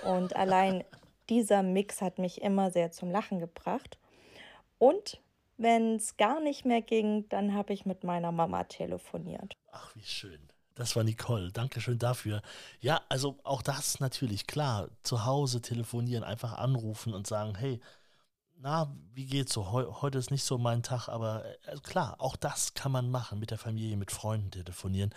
Und 0.05 0.35
allein 0.35 0.83
dieser 1.29 1.63
Mix 1.63 2.01
hat 2.01 2.19
mich 2.19 2.41
immer 2.41 2.71
sehr 2.71 2.91
zum 2.91 3.09
Lachen 3.09 3.39
gebracht. 3.39 3.97
Und 4.77 5.20
wenn 5.61 5.95
es 5.95 6.17
gar 6.17 6.39
nicht 6.39 6.65
mehr 6.65 6.81
ging, 6.81 7.27
dann 7.29 7.53
habe 7.53 7.73
ich 7.73 7.85
mit 7.85 8.03
meiner 8.03 8.31
Mama 8.31 8.63
telefoniert. 8.63 9.55
Ach, 9.71 9.95
wie 9.95 10.03
schön. 10.03 10.39
Das 10.75 10.95
war 10.95 11.03
Nicole. 11.03 11.51
Dankeschön 11.51 11.99
dafür. 11.99 12.41
Ja, 12.79 13.01
also 13.09 13.37
auch 13.43 13.61
das 13.61 13.99
natürlich, 13.99 14.47
klar. 14.47 14.89
Zu 15.03 15.25
Hause 15.25 15.61
telefonieren, 15.61 16.23
einfach 16.23 16.53
anrufen 16.53 17.13
und 17.13 17.27
sagen, 17.27 17.55
hey, 17.55 17.79
na, 18.61 18.95
wie 19.13 19.25
geht's 19.25 19.53
so? 19.53 19.71
Heu 19.71 19.91
heute 20.01 20.19
ist 20.19 20.29
nicht 20.29 20.43
so 20.43 20.57
mein 20.57 20.83
Tag, 20.83 21.07
aber 21.09 21.43
äh, 21.65 21.77
klar, 21.81 22.15
auch 22.19 22.35
das 22.35 22.73
kann 22.75 22.91
man 22.91 23.09
machen, 23.09 23.39
mit 23.39 23.49
der 23.49 23.57
Familie, 23.57 23.97
mit 23.97 24.11
Freunden 24.11 24.51
telefonieren. 24.51 25.13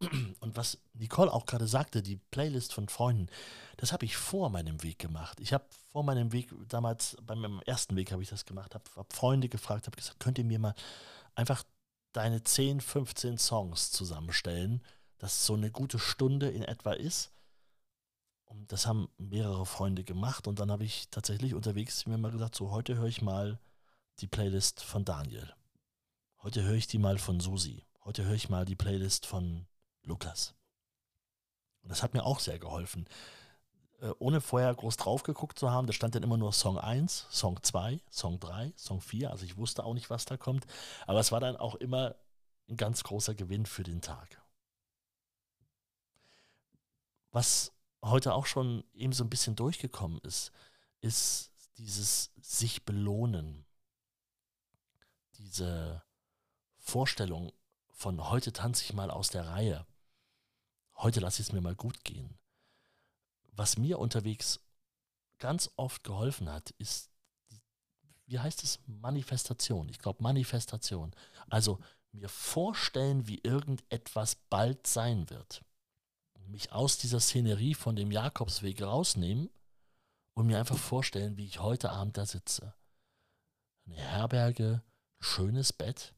Und 0.40 0.56
was 0.56 0.78
Nicole 0.94 1.32
auch 1.32 1.46
gerade 1.46 1.66
sagte, 1.66 2.02
die 2.02 2.16
Playlist 2.16 2.72
von 2.72 2.88
Freunden, 2.88 3.28
das 3.76 3.92
habe 3.92 4.04
ich 4.04 4.16
vor 4.16 4.48
meinem 4.50 4.82
Weg 4.82 4.98
gemacht. 5.00 5.40
Ich 5.40 5.52
habe 5.52 5.64
vor 5.90 6.04
meinem 6.04 6.32
Weg, 6.32 6.52
damals 6.68 7.16
bei 7.22 7.34
meinem 7.34 7.60
ersten 7.66 7.96
Weg 7.96 8.12
habe 8.12 8.22
ich 8.22 8.28
das 8.28 8.44
gemacht, 8.44 8.74
habe 8.74 8.84
hab 8.96 9.12
Freunde 9.12 9.48
gefragt, 9.48 9.86
habe 9.86 9.96
gesagt, 9.96 10.20
könnt 10.20 10.38
ihr 10.38 10.44
mir 10.44 10.60
mal 10.60 10.74
einfach 11.34 11.64
deine 12.12 12.42
10, 12.44 12.80
15 12.80 13.38
Songs 13.38 13.90
zusammenstellen, 13.90 14.82
dass 15.18 15.46
so 15.46 15.54
eine 15.54 15.70
gute 15.70 15.98
Stunde 15.98 16.48
in 16.48 16.62
etwa 16.62 16.92
ist 16.92 17.32
und 18.48 18.72
das 18.72 18.86
haben 18.86 19.08
mehrere 19.18 19.66
Freunde 19.66 20.04
gemacht 20.04 20.48
und 20.48 20.58
dann 20.58 20.70
habe 20.70 20.84
ich 20.84 21.08
tatsächlich 21.10 21.54
unterwegs 21.54 22.06
mir 22.06 22.18
mal 22.18 22.30
gesagt, 22.30 22.54
so 22.54 22.70
heute 22.70 22.96
höre 22.96 23.08
ich 23.08 23.22
mal 23.22 23.58
die 24.20 24.26
Playlist 24.26 24.82
von 24.82 25.04
Daniel. 25.04 25.54
Heute 26.42 26.62
höre 26.62 26.74
ich 26.74 26.86
die 26.86 26.98
mal 26.98 27.18
von 27.18 27.40
Susi. 27.40 27.84
Heute 28.04 28.24
höre 28.24 28.34
ich 28.34 28.48
mal 28.48 28.64
die 28.64 28.76
Playlist 28.76 29.26
von 29.26 29.66
Lukas. 30.02 30.54
Und 31.82 31.90
das 31.90 32.02
hat 32.02 32.14
mir 32.14 32.24
auch 32.24 32.40
sehr 32.40 32.58
geholfen. 32.58 33.06
Äh, 34.00 34.12
ohne 34.18 34.40
vorher 34.40 34.74
groß 34.74 34.96
drauf 34.96 35.24
geguckt 35.24 35.58
zu 35.58 35.70
haben, 35.70 35.86
da 35.86 35.92
stand 35.92 36.14
dann 36.14 36.22
immer 36.22 36.38
nur 36.38 36.52
Song 36.52 36.78
1, 36.78 37.26
Song 37.30 37.62
2, 37.62 38.00
Song 38.10 38.40
3, 38.40 38.72
Song 38.76 39.00
4. 39.00 39.30
Also 39.30 39.44
ich 39.44 39.56
wusste 39.56 39.84
auch 39.84 39.94
nicht, 39.94 40.10
was 40.10 40.24
da 40.24 40.36
kommt. 40.36 40.66
Aber 41.06 41.20
es 41.20 41.32
war 41.32 41.40
dann 41.40 41.56
auch 41.56 41.74
immer 41.74 42.14
ein 42.68 42.76
ganz 42.76 43.04
großer 43.04 43.34
Gewinn 43.34 43.66
für 43.66 43.82
den 43.82 44.00
Tag. 44.00 44.40
Was 47.30 47.72
heute 48.02 48.34
auch 48.34 48.46
schon 48.46 48.84
eben 48.94 49.12
so 49.12 49.24
ein 49.24 49.30
bisschen 49.30 49.56
durchgekommen 49.56 50.20
ist, 50.20 50.52
ist 51.00 51.50
dieses 51.78 52.32
sich 52.40 52.84
belohnen. 52.84 53.64
Diese 55.38 56.02
Vorstellung 56.78 57.52
von 57.90 58.28
heute 58.28 58.52
tanze 58.52 58.84
ich 58.84 58.92
mal 58.92 59.10
aus 59.10 59.28
der 59.28 59.46
Reihe. 59.46 59.86
Heute 60.96 61.20
lasse 61.20 61.42
ich 61.42 61.48
es 61.48 61.52
mir 61.52 61.60
mal 61.60 61.76
gut 61.76 62.04
gehen. 62.04 62.38
Was 63.52 63.78
mir 63.78 63.98
unterwegs 63.98 64.60
ganz 65.38 65.70
oft 65.76 66.02
geholfen 66.02 66.50
hat, 66.50 66.70
ist, 66.78 67.10
wie 68.26 68.38
heißt 68.38 68.64
es, 68.64 68.80
Manifestation. 68.86 69.88
Ich 69.88 69.98
glaube 69.98 70.22
Manifestation. 70.22 71.14
Also 71.48 71.78
mir 72.12 72.28
vorstellen, 72.28 73.26
wie 73.28 73.38
irgendetwas 73.38 74.34
bald 74.34 74.86
sein 74.86 75.30
wird 75.30 75.62
mich 76.48 76.72
aus 76.72 76.98
dieser 76.98 77.20
Szenerie 77.20 77.74
von 77.74 77.96
dem 77.96 78.10
Jakobsweg 78.10 78.82
rausnehmen 78.82 79.50
und 80.34 80.46
mir 80.46 80.58
einfach 80.58 80.78
vorstellen, 80.78 81.36
wie 81.36 81.46
ich 81.46 81.60
heute 81.60 81.90
Abend 81.90 82.16
da 82.16 82.26
sitze. 82.26 82.74
Eine 83.86 83.96
Herberge, 83.96 84.82
ein 85.20 85.22
schönes 85.22 85.72
Bett 85.72 86.14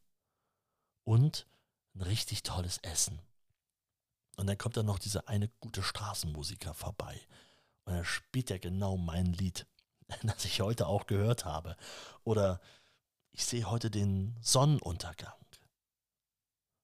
und 1.05 1.47
ein 1.95 2.03
richtig 2.03 2.43
tolles 2.43 2.79
Essen. 2.79 3.21
Und 4.37 4.47
dann 4.47 4.59
kommt 4.59 4.77
dann 4.77 4.87
noch 4.87 4.99
dieser 4.99 5.29
eine 5.29 5.49
gute 5.61 5.83
Straßenmusiker 5.83 6.75
vorbei. 6.75 7.21
Und 7.85 7.95
er 7.95 8.05
spielt 8.05 8.51
ja 8.51 8.59
genau 8.59 8.97
mein 8.97 9.27
Lied, 9.27 9.66
das 10.23 10.45
ich 10.45 10.61
heute 10.61 10.87
auch 10.87 11.07
gehört 11.07 11.45
habe. 11.45 11.77
Oder 12.25 12.61
ich 13.33 13.45
sehe 13.45 13.71
heute 13.71 13.90
den 13.90 14.37
Sonnenuntergang. 14.40 15.35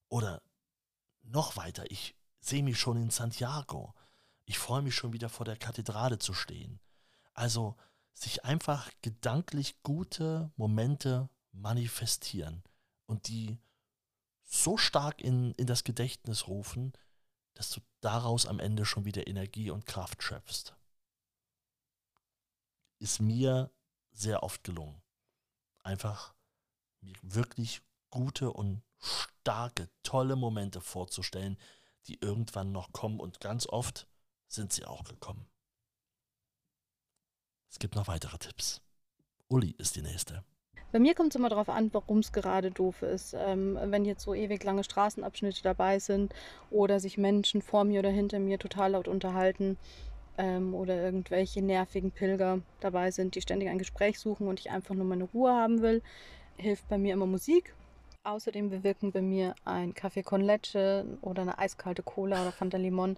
Oder 0.09 0.43
noch 1.23 1.57
weiter, 1.57 1.91
ich 1.91 2.16
sehe 2.47 2.63
mich 2.63 2.79
schon 2.79 2.97
in 2.97 3.11
Santiago. 3.11 3.95
Ich 4.45 4.59
freue 4.59 4.83
mich 4.83 4.95
schon 4.95 5.13
wieder 5.13 5.29
vor 5.29 5.45
der 5.45 5.57
Kathedrale 5.57 6.19
zu 6.19 6.33
stehen. 6.33 6.81
Also 7.35 7.77
sich 8.13 8.45
einfach 8.45 8.91
gedanklich 9.03 9.83
gute 9.83 10.51
Momente 10.57 11.29
manifestieren 11.53 12.63
und 13.07 13.29
die 13.29 13.59
so 14.45 14.77
stark 14.77 15.21
in, 15.21 15.53
in 15.55 15.67
das 15.67 15.85
Gedächtnis 15.85 16.47
rufen, 16.47 16.93
dass 17.55 17.71
du 17.71 17.81
daraus 18.01 18.47
am 18.47 18.61
Ende 18.61 18.85
schon 18.85 19.05
wieder 19.05 19.27
Energie 19.27 19.71
und 19.71 19.87
Kraft 19.87 20.23
schöpfst. 20.23 20.75
Ist 22.99 23.21
mir 23.21 23.71
sehr 24.13 24.43
oft 24.43 24.63
gelungen. 24.63 25.03
Einfach 25.83 26.35
mir 27.01 27.17
wirklich 27.23 27.83
gute 28.11 28.53
und 28.53 28.83
starke, 28.99 29.89
tolle 30.03 30.37
Momente 30.37 30.81
vorzustellen, 30.81 31.59
die 32.09 32.19
irgendwann 32.21 32.73
noch 32.73 32.93
kommen 32.93 33.21
und 33.21 33.41
ganz 33.41 33.67
oft 33.67 34.07
sind 34.49 34.73
sie 34.73 34.85
auch 34.85 35.05
gekommen. 35.05 35.47
Es 37.71 37.79
gibt 37.79 37.95
noch 37.95 38.09
weitere 38.09 38.39
Tipps. 38.39 38.81
Uli 39.49 39.75
ist 39.79 39.97
die 39.97 40.03
nächste. 40.03 40.45
Bei 40.93 41.01
mir 41.01 41.15
kommt 41.15 41.35
es 41.35 41.37
immer 41.37 41.49
darauf 41.49 41.69
an, 41.69 41.93
warum 41.93 42.21
es 42.21 42.33
gerade 42.33 42.71
doof 42.71 43.03
ist. 43.03 43.35
Ähm, 43.35 43.79
wenn 43.81 44.05
jetzt 44.05 44.23
so 44.23 44.35
ewig 44.35 44.63
lange 44.65 44.85
Straßenabschnitte 44.85 45.63
dabei 45.63 45.99
sind 45.99 46.33
oder 46.71 47.01
sich 47.01 47.19
Menschen 47.19 47.61
vor 47.61 47.85
mir 47.85 48.01
oder 48.01 48.11
hinter 48.11 48.39
mir 48.39 48.59
total 48.59 48.93
laut 48.93 49.09
unterhalten 49.09 49.77
ähm, 50.39 50.75
oder 50.75 50.97
irgendwelche 50.97 51.61
nervigen 51.61 52.13
Pilger 52.13 52.61
dabei 52.81 53.11
sind, 53.11 53.35
die 53.35 53.43
ständig 53.43 53.69
ein 53.69 53.79
Gespräch 53.79 54.19
suchen 54.19 54.49
und 54.49 54.61
ich 54.61 54.71
einfach 54.71 54.95
nur 54.95 55.05
meine 55.05 55.25
Ruhe 55.25 55.53
haben 55.53 55.83
will, 55.83 56.03
hilft 56.57 56.89
bei 56.89 56.99
mir 56.99 57.13
immer 57.13 57.27
Musik. 57.27 57.75
Außerdem 58.27 58.71
bewirken 58.71 59.13
bei 59.13 59.23
mir 59.23 59.55
ein 59.65 59.95
Kaffee 59.95 60.25
con 60.25 60.41
Leche 60.41 61.07
oder 61.21 61.43
eine 61.43 61.61
eiskalte 61.61 62.03
Cola 62.03 62.43
oder 62.43 62.51
Fanta 62.51 62.77
Limon 62.77 63.17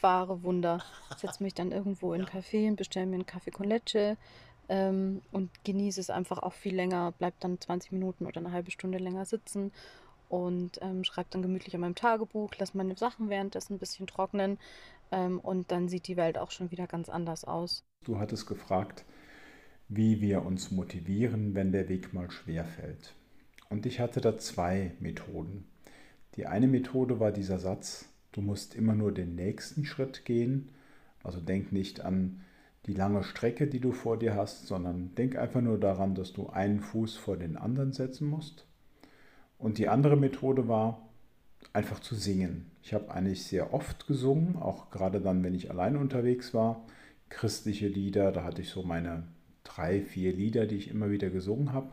wahre 0.00 0.44
Wunder. 0.44 0.80
Ich 1.10 1.16
setze 1.16 1.42
mich 1.42 1.54
dann 1.54 1.72
irgendwo 1.72 2.14
in 2.14 2.20
ein 2.24 2.28
Café 2.28 2.68
und 2.68 2.76
bestelle 2.76 3.06
mir 3.06 3.16
einen 3.16 3.26
Kaffee 3.26 3.50
con 3.50 3.66
Leche 3.66 4.16
ähm, 4.68 5.22
und 5.32 5.50
genieße 5.64 6.00
es 6.00 6.08
einfach 6.08 6.38
auch 6.38 6.52
viel 6.52 6.76
länger, 6.76 7.10
bleibe 7.18 7.34
dann 7.40 7.60
20 7.60 7.90
Minuten 7.90 8.26
oder 8.26 8.38
eine 8.38 8.52
halbe 8.52 8.70
Stunde 8.70 8.98
länger 8.98 9.24
sitzen 9.24 9.72
und 10.28 10.78
ähm, 10.82 11.02
schreibe 11.02 11.30
dann 11.32 11.42
gemütlich 11.42 11.74
an 11.74 11.80
meinem 11.80 11.96
Tagebuch, 11.96 12.52
lasse 12.58 12.76
meine 12.76 12.96
Sachen 12.96 13.30
währenddessen 13.30 13.74
ein 13.74 13.78
bisschen 13.80 14.06
trocknen 14.06 14.60
ähm, 15.10 15.40
und 15.40 15.72
dann 15.72 15.88
sieht 15.88 16.06
die 16.06 16.16
Welt 16.16 16.38
auch 16.38 16.52
schon 16.52 16.70
wieder 16.70 16.86
ganz 16.86 17.08
anders 17.08 17.44
aus. 17.44 17.82
Du 18.04 18.20
hattest 18.20 18.46
gefragt, 18.46 19.04
wie 19.88 20.20
wir 20.20 20.44
uns 20.44 20.70
motivieren, 20.70 21.56
wenn 21.56 21.72
der 21.72 21.88
Weg 21.88 22.14
mal 22.14 22.30
schwer 22.30 22.64
fällt. 22.64 23.16
Und 23.70 23.86
ich 23.86 24.00
hatte 24.00 24.20
da 24.20 24.38
zwei 24.38 24.92
Methoden. 25.00 25.66
Die 26.36 26.46
eine 26.46 26.68
Methode 26.68 27.20
war 27.20 27.32
dieser 27.32 27.58
Satz, 27.58 28.08
du 28.32 28.40
musst 28.40 28.74
immer 28.74 28.94
nur 28.94 29.12
den 29.12 29.34
nächsten 29.34 29.84
Schritt 29.84 30.24
gehen. 30.24 30.70
Also 31.22 31.40
denk 31.40 31.72
nicht 31.72 32.00
an 32.00 32.40
die 32.86 32.94
lange 32.94 33.22
Strecke, 33.22 33.66
die 33.66 33.80
du 33.80 33.92
vor 33.92 34.18
dir 34.18 34.34
hast, 34.34 34.66
sondern 34.66 35.14
denk 35.16 35.36
einfach 35.36 35.60
nur 35.60 35.78
daran, 35.78 36.14
dass 36.14 36.32
du 36.32 36.48
einen 36.48 36.80
Fuß 36.80 37.16
vor 37.16 37.36
den 37.36 37.56
anderen 37.56 37.92
setzen 37.92 38.28
musst. 38.28 38.66
Und 39.58 39.78
die 39.78 39.88
andere 39.88 40.16
Methode 40.16 40.68
war, 40.68 41.08
einfach 41.72 42.00
zu 42.00 42.14
singen. 42.14 42.70
Ich 42.82 42.94
habe 42.94 43.10
eigentlich 43.10 43.44
sehr 43.44 43.74
oft 43.74 44.06
gesungen, 44.06 44.56
auch 44.56 44.90
gerade 44.90 45.20
dann, 45.20 45.42
wenn 45.42 45.54
ich 45.54 45.70
allein 45.70 45.96
unterwegs 45.96 46.54
war. 46.54 46.86
Christliche 47.28 47.88
Lieder, 47.88 48.32
da 48.32 48.44
hatte 48.44 48.62
ich 48.62 48.70
so 48.70 48.82
meine 48.82 49.24
drei, 49.64 50.00
vier 50.00 50.32
Lieder, 50.32 50.66
die 50.66 50.76
ich 50.76 50.88
immer 50.88 51.10
wieder 51.10 51.28
gesungen 51.28 51.72
habe. 51.72 51.90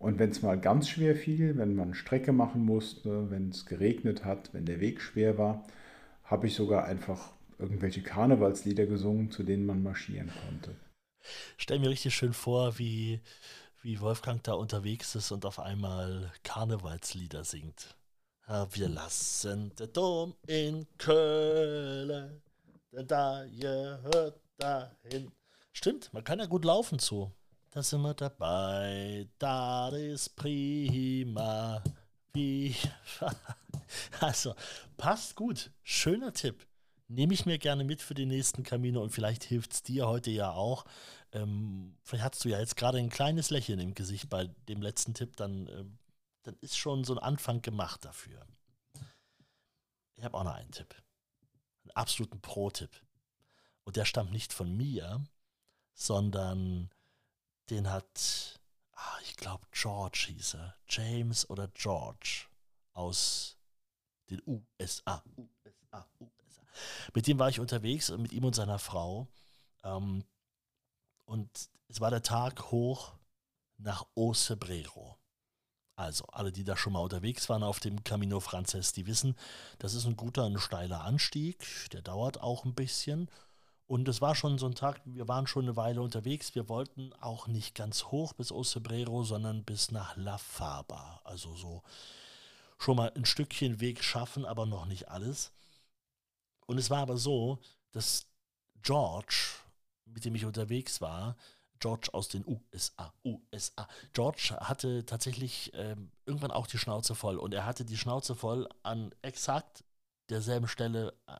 Und 0.00 0.18
wenn 0.18 0.30
es 0.30 0.40
mal 0.40 0.58
ganz 0.58 0.88
schwer 0.88 1.14
fiel, 1.14 1.58
wenn 1.58 1.76
man 1.76 1.92
Strecke 1.92 2.32
machen 2.32 2.64
musste, 2.64 3.30
wenn 3.30 3.50
es 3.50 3.66
geregnet 3.66 4.24
hat, 4.24 4.54
wenn 4.54 4.64
der 4.64 4.80
Weg 4.80 5.02
schwer 5.02 5.36
war, 5.36 5.66
habe 6.24 6.46
ich 6.46 6.54
sogar 6.54 6.86
einfach 6.86 7.32
irgendwelche 7.58 8.02
Karnevalslieder 8.02 8.86
gesungen, 8.86 9.30
zu 9.30 9.42
denen 9.42 9.66
man 9.66 9.82
marschieren 9.82 10.32
konnte. 10.46 10.74
Stell 11.58 11.80
mir 11.80 11.90
richtig 11.90 12.14
schön 12.14 12.32
vor, 12.32 12.78
wie, 12.78 13.20
wie 13.82 14.00
Wolfgang 14.00 14.42
da 14.42 14.54
unterwegs 14.54 15.14
ist 15.14 15.32
und 15.32 15.44
auf 15.44 15.60
einmal 15.60 16.32
Karnevalslieder 16.44 17.44
singt. 17.44 17.94
Wir 18.72 18.88
lassen 18.88 19.70
den 19.76 19.92
Dom 19.92 20.34
in 20.46 20.86
Köln, 20.96 22.40
denn 22.90 23.06
da 23.06 23.44
gehört 23.46 24.40
dahin. 24.56 25.30
Stimmt, 25.72 26.10
man 26.14 26.24
kann 26.24 26.38
ja 26.38 26.46
gut 26.46 26.64
laufen 26.64 26.98
zu. 26.98 27.30
Da 27.70 27.82
sind 27.82 28.02
wir 28.02 28.14
dabei, 28.14 29.28
da 29.38 29.88
ist 29.90 30.36
prima. 30.36 31.82
Wie. 32.32 32.74
Also, 34.20 34.54
passt 34.96 35.34
gut. 35.34 35.72
Schöner 35.82 36.32
Tipp 36.32 36.64
nehme 37.10 37.34
ich 37.34 37.44
mir 37.44 37.58
gerne 37.58 37.84
mit 37.84 38.00
für 38.00 38.14
die 38.14 38.24
nächsten 38.24 38.62
Kamine 38.62 39.00
und 39.00 39.10
vielleicht 39.10 39.42
hilft 39.42 39.72
es 39.72 39.82
dir 39.82 40.06
heute 40.06 40.30
ja 40.30 40.52
auch. 40.52 40.84
Ähm, 41.32 41.96
vielleicht 42.02 42.24
hast 42.24 42.44
du 42.44 42.48
ja 42.48 42.60
jetzt 42.60 42.76
gerade 42.76 42.98
ein 42.98 43.10
kleines 43.10 43.50
Lächeln 43.50 43.80
im 43.80 43.94
Gesicht 43.94 44.28
bei 44.30 44.46
dem 44.68 44.80
letzten 44.80 45.12
Tipp, 45.12 45.36
dann, 45.36 45.66
äh, 45.66 45.84
dann 46.42 46.56
ist 46.60 46.78
schon 46.78 47.04
so 47.04 47.14
ein 47.14 47.18
Anfang 47.18 47.62
gemacht 47.62 48.04
dafür. 48.04 48.46
Ich 50.14 50.24
habe 50.24 50.38
auch 50.38 50.44
noch 50.44 50.54
einen 50.54 50.70
Tipp. 50.70 50.94
Einen 51.82 51.90
absoluten 51.92 52.40
Pro-Tipp. 52.40 52.90
Und 53.84 53.96
der 53.96 54.04
stammt 54.04 54.30
nicht 54.30 54.52
von 54.52 54.76
mir, 54.76 55.24
sondern 55.94 56.90
den 57.70 57.90
hat, 57.90 58.60
ah, 58.92 59.18
ich 59.22 59.36
glaube, 59.36 59.66
George 59.72 60.26
hieß 60.28 60.54
er. 60.54 60.76
James 60.88 61.48
oder 61.48 61.68
George 61.68 62.46
aus 62.92 63.56
den 64.28 64.42
USA. 64.46 65.22
USA, 65.36 66.06
USA. 66.18 66.62
Mit 67.14 67.26
dem 67.26 67.38
war 67.38 67.48
ich 67.48 67.60
unterwegs, 67.60 68.10
mit 68.10 68.32
ihm 68.32 68.44
und 68.44 68.54
seiner 68.54 68.78
Frau. 68.78 69.26
Ähm, 69.82 70.24
und 71.24 71.50
es 71.88 72.00
war 72.00 72.10
der 72.10 72.22
Tag 72.22 72.70
hoch 72.70 73.12
nach 73.78 74.06
Ocebrero. 74.14 75.16
Also, 75.96 76.24
alle, 76.32 76.50
die 76.50 76.64
da 76.64 76.76
schon 76.76 76.94
mal 76.94 77.00
unterwegs 77.00 77.48
waren 77.50 77.62
auf 77.62 77.78
dem 77.78 78.02
Camino 78.04 78.40
Frances, 78.40 78.92
die 78.92 79.06
wissen, 79.06 79.36
das 79.78 79.92
ist 79.92 80.06
ein 80.06 80.16
guter, 80.16 80.46
ein 80.46 80.58
steiler 80.58 81.02
Anstieg. 81.02 81.90
Der 81.92 82.00
dauert 82.00 82.40
auch 82.40 82.64
ein 82.64 82.74
bisschen. 82.74 83.30
Und 83.90 84.06
es 84.06 84.20
war 84.20 84.36
schon 84.36 84.56
so 84.56 84.66
ein 84.66 84.76
Tag, 84.76 85.00
wir 85.04 85.26
waren 85.26 85.48
schon 85.48 85.64
eine 85.64 85.74
Weile 85.74 86.00
unterwegs. 86.00 86.54
Wir 86.54 86.68
wollten 86.68 87.12
auch 87.14 87.48
nicht 87.48 87.74
ganz 87.74 88.04
hoch 88.04 88.34
bis 88.34 88.52
Ocebrero, 88.52 89.24
sondern 89.24 89.64
bis 89.64 89.90
nach 89.90 90.16
La 90.16 90.38
Faba. 90.38 91.20
Also 91.24 91.56
so 91.56 91.82
schon 92.78 92.96
mal 92.96 93.10
ein 93.16 93.24
Stückchen 93.24 93.80
Weg 93.80 94.04
schaffen, 94.04 94.44
aber 94.44 94.64
noch 94.64 94.86
nicht 94.86 95.08
alles. 95.08 95.50
Und 96.66 96.78
es 96.78 96.88
war 96.88 97.00
aber 97.00 97.16
so, 97.16 97.58
dass 97.90 98.28
George, 98.80 99.56
mit 100.04 100.24
dem 100.24 100.36
ich 100.36 100.44
unterwegs 100.44 101.00
war, 101.00 101.36
George 101.80 102.10
aus 102.12 102.28
den 102.28 102.46
USA, 102.46 103.12
USA. 103.24 103.88
George 104.12 104.56
hatte 104.60 105.04
tatsächlich 105.04 105.72
ähm, 105.74 106.12
irgendwann 106.26 106.52
auch 106.52 106.68
die 106.68 106.78
Schnauze 106.78 107.16
voll 107.16 107.38
und 107.38 107.54
er 107.54 107.66
hatte 107.66 107.84
die 107.84 107.98
Schnauze 107.98 108.36
voll 108.36 108.68
an 108.84 109.12
exakt 109.22 109.82
derselben 110.28 110.68
Stelle, 110.68 111.12
äh, 111.26 111.36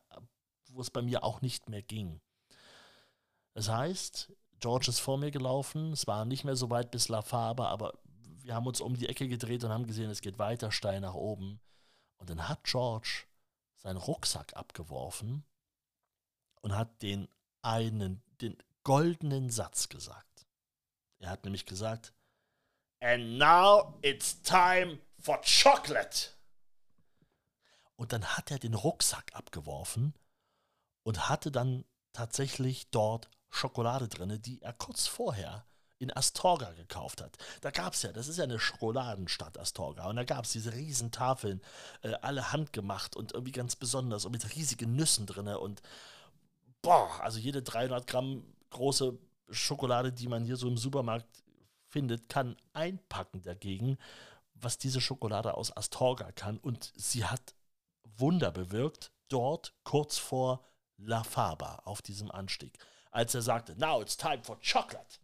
wo 0.71 0.81
es 0.81 0.91
bei 0.91 1.01
mir 1.01 1.23
auch 1.23 1.43
nicht 1.43 1.69
mehr 1.69 1.83
ging. 1.83 2.21
Das 3.61 3.68
heißt, 3.68 4.33
George 4.59 4.87
ist 4.88 5.01
vor 5.01 5.18
mir 5.18 5.31
gelaufen, 5.31 5.92
es 5.92 6.07
war 6.07 6.25
nicht 6.25 6.44
mehr 6.44 6.57
so 6.57 6.70
weit 6.70 6.90
bis 6.90 7.09
La 7.11 7.20
Faba, 7.20 7.68
aber 7.68 7.92
wir 8.42 8.55
haben 8.55 8.66
uns 8.66 8.81
um 8.81 8.96
die 8.96 9.07
Ecke 9.07 9.29
gedreht 9.29 9.62
und 9.64 9.70
haben 9.70 9.87
gesehen, 9.87 10.09
es 10.09 10.23
geht 10.23 10.38
weiter 10.38 10.73
steil 10.73 10.99
nach 11.03 11.12
oben. 11.12 11.61
Und 12.16 12.31
dann 12.31 12.49
hat 12.49 12.64
George 12.64 13.27
seinen 13.77 13.99
Rucksack 13.99 14.57
abgeworfen 14.57 15.44
und 16.62 16.75
hat 16.75 17.03
den 17.03 17.29
einen, 17.61 18.23
den 18.40 18.57
goldenen 18.83 19.51
Satz 19.51 19.90
gesagt. 19.90 20.46
Er 21.18 21.29
hat 21.29 21.44
nämlich 21.44 21.66
gesagt, 21.66 22.14
And 23.01 23.37
now 23.37 23.99
it's 24.01 24.40
time 24.40 25.01
for 25.18 25.38
chocolate. 25.42 26.31
Und 27.96 28.14
dann 28.14 28.25
hat 28.25 28.51
er 28.51 28.59
den 28.59 28.73
Rucksack 28.73 29.35
abgeworfen 29.35 30.14
und 31.03 31.29
hatte 31.29 31.53
dann 31.53 31.85
tatsächlich 32.14 32.88
dort 32.88 33.29
Schokolade 33.51 34.09
drin, 34.09 34.41
die 34.43 34.63
er 34.63 34.73
kurz 34.73 35.07
vorher 35.07 35.65
in 35.99 36.17
Astorga 36.17 36.73
gekauft 36.73 37.21
hat. 37.21 37.37
Da 37.61 37.71
gab 37.71 37.93
es 37.93 38.03
ja, 38.03 38.13
das 38.13 38.27
ist 38.27 38.39
ja 38.39 38.45
eine 38.45 38.59
Schokoladenstadt 38.59 39.59
Astorga, 39.59 40.09
und 40.09 40.17
da 40.17 40.25
gab 40.25 40.47
es 40.47 40.53
diese 40.53 40.73
riesen 40.73 41.11
Tafeln, 41.11 41.61
äh, 42.03 42.15
alle 42.23 42.53
handgemacht 42.53 43.17
und 43.17 43.33
irgendwie 43.33 43.53
ganz 43.53 43.77
besonders 43.77 44.25
und 44.25 44.33
mit 44.33 44.57
riesigen 44.57 44.97
Nüssen 44.97 45.27
drin 45.27 45.49
und 45.49 45.83
boah, 46.81 47.21
also 47.21 47.39
jede 47.39 47.63
300 47.63 48.07
Gramm 48.07 48.43
große 48.71 49.19
Schokolade, 49.51 50.13
die 50.13 50.29
man 50.29 50.45
hier 50.45 50.57
so 50.57 50.69
im 50.69 50.79
Supermarkt 50.79 51.27
findet, 51.89 52.29
kann 52.29 52.57
einpacken 52.73 53.43
dagegen, 53.43 53.99
was 54.55 54.79
diese 54.79 55.01
Schokolade 55.01 55.55
aus 55.55 55.77
Astorga 55.77 56.33
kann. 56.33 56.59
Und 56.59 56.93
sie 56.97 57.25
hat 57.25 57.55
Wunder 58.17 58.51
bewirkt, 58.53 59.13
dort 59.29 59.75
kurz 59.85 60.19
vor 60.19 60.65
La 60.97 61.25
Faba 61.25 61.83
auf 61.85 62.03
diesem 62.03 62.31
Anstieg, 62.31 62.79
als 63.11 63.35
er 63.35 63.42
sagte, 63.42 63.75
now 63.79 64.01
it's 64.01 64.16
time 64.16 64.42
for 64.42 64.59
chocolate 64.61 65.18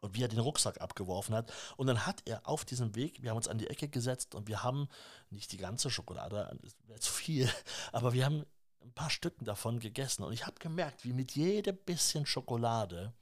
und 0.00 0.14
wie 0.14 0.22
er 0.22 0.28
den 0.28 0.38
Rucksack 0.38 0.80
abgeworfen 0.80 1.34
hat. 1.34 1.52
Und 1.76 1.86
dann 1.86 2.06
hat 2.06 2.22
er 2.26 2.48
auf 2.48 2.64
diesem 2.64 2.94
Weg, 2.94 3.22
wir 3.22 3.30
haben 3.30 3.36
uns 3.36 3.48
an 3.48 3.58
die 3.58 3.68
Ecke 3.68 3.88
gesetzt 3.88 4.34
und 4.34 4.48
wir 4.48 4.62
haben 4.62 4.88
nicht 5.30 5.52
die 5.52 5.56
ganze 5.56 5.90
Schokolade, 5.90 6.56
das 6.62 6.76
wäre 6.86 7.00
zu 7.00 7.12
viel, 7.12 7.50
aber 7.92 8.12
wir 8.12 8.24
haben 8.24 8.44
ein 8.82 8.92
paar 8.92 9.10
Stücken 9.10 9.44
davon 9.44 9.80
gegessen. 9.80 10.22
Und 10.22 10.32
ich 10.32 10.46
habe 10.46 10.58
gemerkt, 10.58 11.04
wie 11.04 11.12
mit 11.12 11.32
jedem 11.32 11.76
bisschen 11.76 12.24
Schokolade 12.24 13.12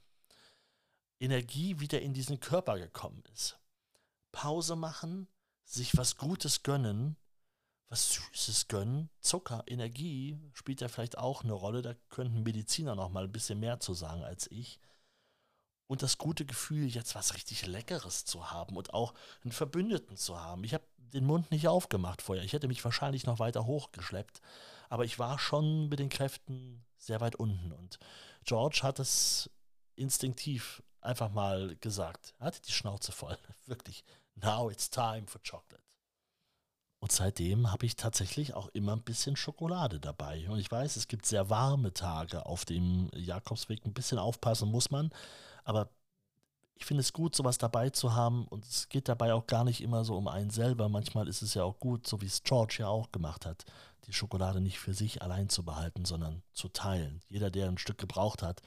Energie 1.19 1.79
wieder 1.79 2.01
in 2.01 2.13
diesen 2.13 2.39
Körper 2.39 2.77
gekommen 2.77 3.23
ist. 3.33 3.57
Pause 4.31 4.75
machen, 4.75 5.27
sich 5.63 5.97
was 5.97 6.17
Gutes 6.17 6.61
gönnen, 6.61 7.15
was 7.89 8.13
Süßes 8.13 8.67
gönnen, 8.67 9.09
Zucker, 9.19 9.63
Energie 9.67 10.39
spielt 10.53 10.81
ja 10.81 10.87
vielleicht 10.87 11.17
auch 11.17 11.43
eine 11.43 11.53
Rolle. 11.53 11.81
Da 11.81 11.93
könnten 12.09 12.43
Mediziner 12.43 12.95
noch 12.95 13.09
mal 13.09 13.25
ein 13.25 13.31
bisschen 13.31 13.59
mehr 13.59 13.79
zu 13.79 13.93
sagen 13.93 14.23
als 14.23 14.49
ich. 14.51 14.79
und 15.87 16.01
das 16.01 16.17
gute 16.17 16.45
Gefühl, 16.45 16.87
jetzt 16.87 17.15
was 17.15 17.35
richtig 17.35 17.65
Leckeres 17.67 18.25
zu 18.25 18.51
haben 18.51 18.75
und 18.75 18.93
auch 18.93 19.13
einen 19.43 19.51
Verbündeten 19.51 20.17
zu 20.17 20.39
haben. 20.39 20.63
Ich 20.63 20.73
habe 20.73 20.85
den 20.97 21.25
Mund 21.25 21.51
nicht 21.51 21.67
aufgemacht 21.67 22.21
vorher. 22.21 22.43
Ich 22.43 22.53
hätte 22.53 22.67
mich 22.67 22.83
wahrscheinlich 22.83 23.25
noch 23.25 23.39
weiter 23.39 23.65
hochgeschleppt, 23.65 24.41
aber 24.89 25.05
ich 25.05 25.19
war 25.19 25.37
schon 25.39 25.87
mit 25.89 25.99
den 25.99 26.09
Kräften 26.09 26.83
sehr 26.97 27.21
weit 27.21 27.35
unten 27.35 27.71
und 27.71 27.99
George 28.43 28.79
hat 28.83 28.99
es 28.99 29.49
instinktiv 29.95 30.81
einfach 31.01 31.31
mal 31.31 31.75
gesagt. 31.77 32.33
Er 32.39 32.47
hatte 32.47 32.61
die 32.61 32.71
Schnauze 32.71 33.11
voll. 33.11 33.37
Wirklich. 33.65 34.03
Now 34.35 34.69
it's 34.69 34.89
time 34.89 35.27
for 35.27 35.41
chocolate. 35.43 35.84
Und 37.05 37.11
seitdem 37.11 37.71
habe 37.71 37.85
ich 37.85 37.97
tatsächlich 37.97 38.55
auch 38.55 38.67
immer 38.69 38.93
ein 38.93 39.03
bisschen 39.03 39.35
Schokolade 39.35 39.99
dabei. 39.99 40.49
Und 40.49 40.57
ich 40.57 40.71
weiß, 40.71 40.95
es 40.95 41.07
gibt 41.07 41.27
sehr 41.27 41.51
warme 41.51 41.93
Tage 41.93 42.47
auf 42.47 42.65
dem 42.65 43.11
Jakobsweg. 43.13 43.85
Ein 43.85 43.93
bisschen 43.93 44.17
aufpassen 44.17 44.71
muss 44.71 44.89
man. 44.89 45.11
Aber 45.63 45.91
ich 46.73 46.83
finde 46.83 47.01
es 47.01 47.13
gut, 47.13 47.35
sowas 47.35 47.59
dabei 47.59 47.91
zu 47.91 48.15
haben. 48.15 48.47
Und 48.47 48.65
es 48.65 48.89
geht 48.89 49.07
dabei 49.07 49.35
auch 49.35 49.45
gar 49.45 49.63
nicht 49.63 49.81
immer 49.81 50.03
so 50.03 50.17
um 50.17 50.27
einen 50.27 50.49
selber. 50.49 50.89
Manchmal 50.89 51.27
ist 51.27 51.43
es 51.43 51.53
ja 51.53 51.63
auch 51.63 51.79
gut, 51.79 52.07
so 52.07 52.21
wie 52.21 52.25
es 52.25 52.41
George 52.41 52.77
ja 52.79 52.87
auch 52.87 53.11
gemacht 53.11 53.45
hat, 53.45 53.65
die 54.07 54.13
Schokolade 54.13 54.59
nicht 54.59 54.79
für 54.79 54.95
sich 54.95 55.21
allein 55.21 55.47
zu 55.47 55.63
behalten, 55.63 56.05
sondern 56.05 56.41
zu 56.53 56.69
teilen. 56.69 57.21
Jeder, 57.27 57.51
der 57.51 57.67
ein 57.67 57.77
Stück 57.77 57.99
gebraucht 57.99 58.41
hat, 58.41 58.63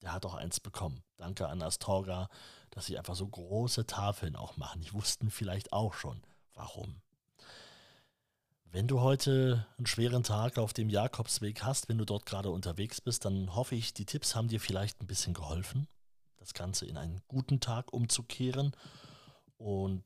der 0.00 0.14
hat 0.14 0.24
auch 0.24 0.32
eins 0.32 0.58
bekommen. 0.58 1.02
Danke 1.18 1.48
an 1.48 1.60
Astorga, 1.60 2.30
dass 2.70 2.86
sie 2.86 2.96
einfach 2.96 3.14
so 3.14 3.26
große 3.26 3.84
Tafeln 3.84 4.36
auch 4.36 4.56
machen. 4.56 4.80
Die 4.80 4.94
wussten 4.94 5.30
vielleicht 5.30 5.74
auch 5.74 5.92
schon, 5.92 6.22
warum. 6.54 7.02
Wenn 8.74 8.88
du 8.88 9.02
heute 9.02 9.64
einen 9.78 9.86
schweren 9.86 10.24
Tag 10.24 10.58
auf 10.58 10.72
dem 10.72 10.90
Jakobsweg 10.90 11.62
hast, 11.62 11.88
wenn 11.88 11.96
du 11.96 12.04
dort 12.04 12.26
gerade 12.26 12.50
unterwegs 12.50 13.00
bist, 13.00 13.24
dann 13.24 13.54
hoffe 13.54 13.76
ich, 13.76 13.94
die 13.94 14.04
Tipps 14.04 14.34
haben 14.34 14.48
dir 14.48 14.58
vielleicht 14.58 15.00
ein 15.00 15.06
bisschen 15.06 15.32
geholfen 15.32 15.86
das 16.38 16.54
Ganze 16.54 16.84
in 16.84 16.96
einen 16.96 17.22
guten 17.28 17.60
Tag 17.60 17.92
umzukehren. 17.92 18.72
Und 19.58 20.02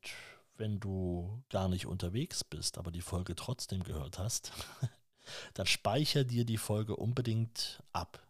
wenn 0.59 0.81
du 0.81 1.43
gar 1.49 1.71
nicht 1.71 1.87
unterwegs 1.87 2.45
bist, 2.45 2.77
aber 2.77 2.91
die 2.91 3.01
Folge 3.01 3.35
trotzdem 3.35 3.85
gehört 3.85 4.19
hast, 4.19 4.53
dann 5.55 5.65
speicher 5.65 6.25
dir 6.25 6.45
die 6.45 6.59
Folge 6.59 6.95
unbedingt 6.95 7.83
ab. 7.95 8.23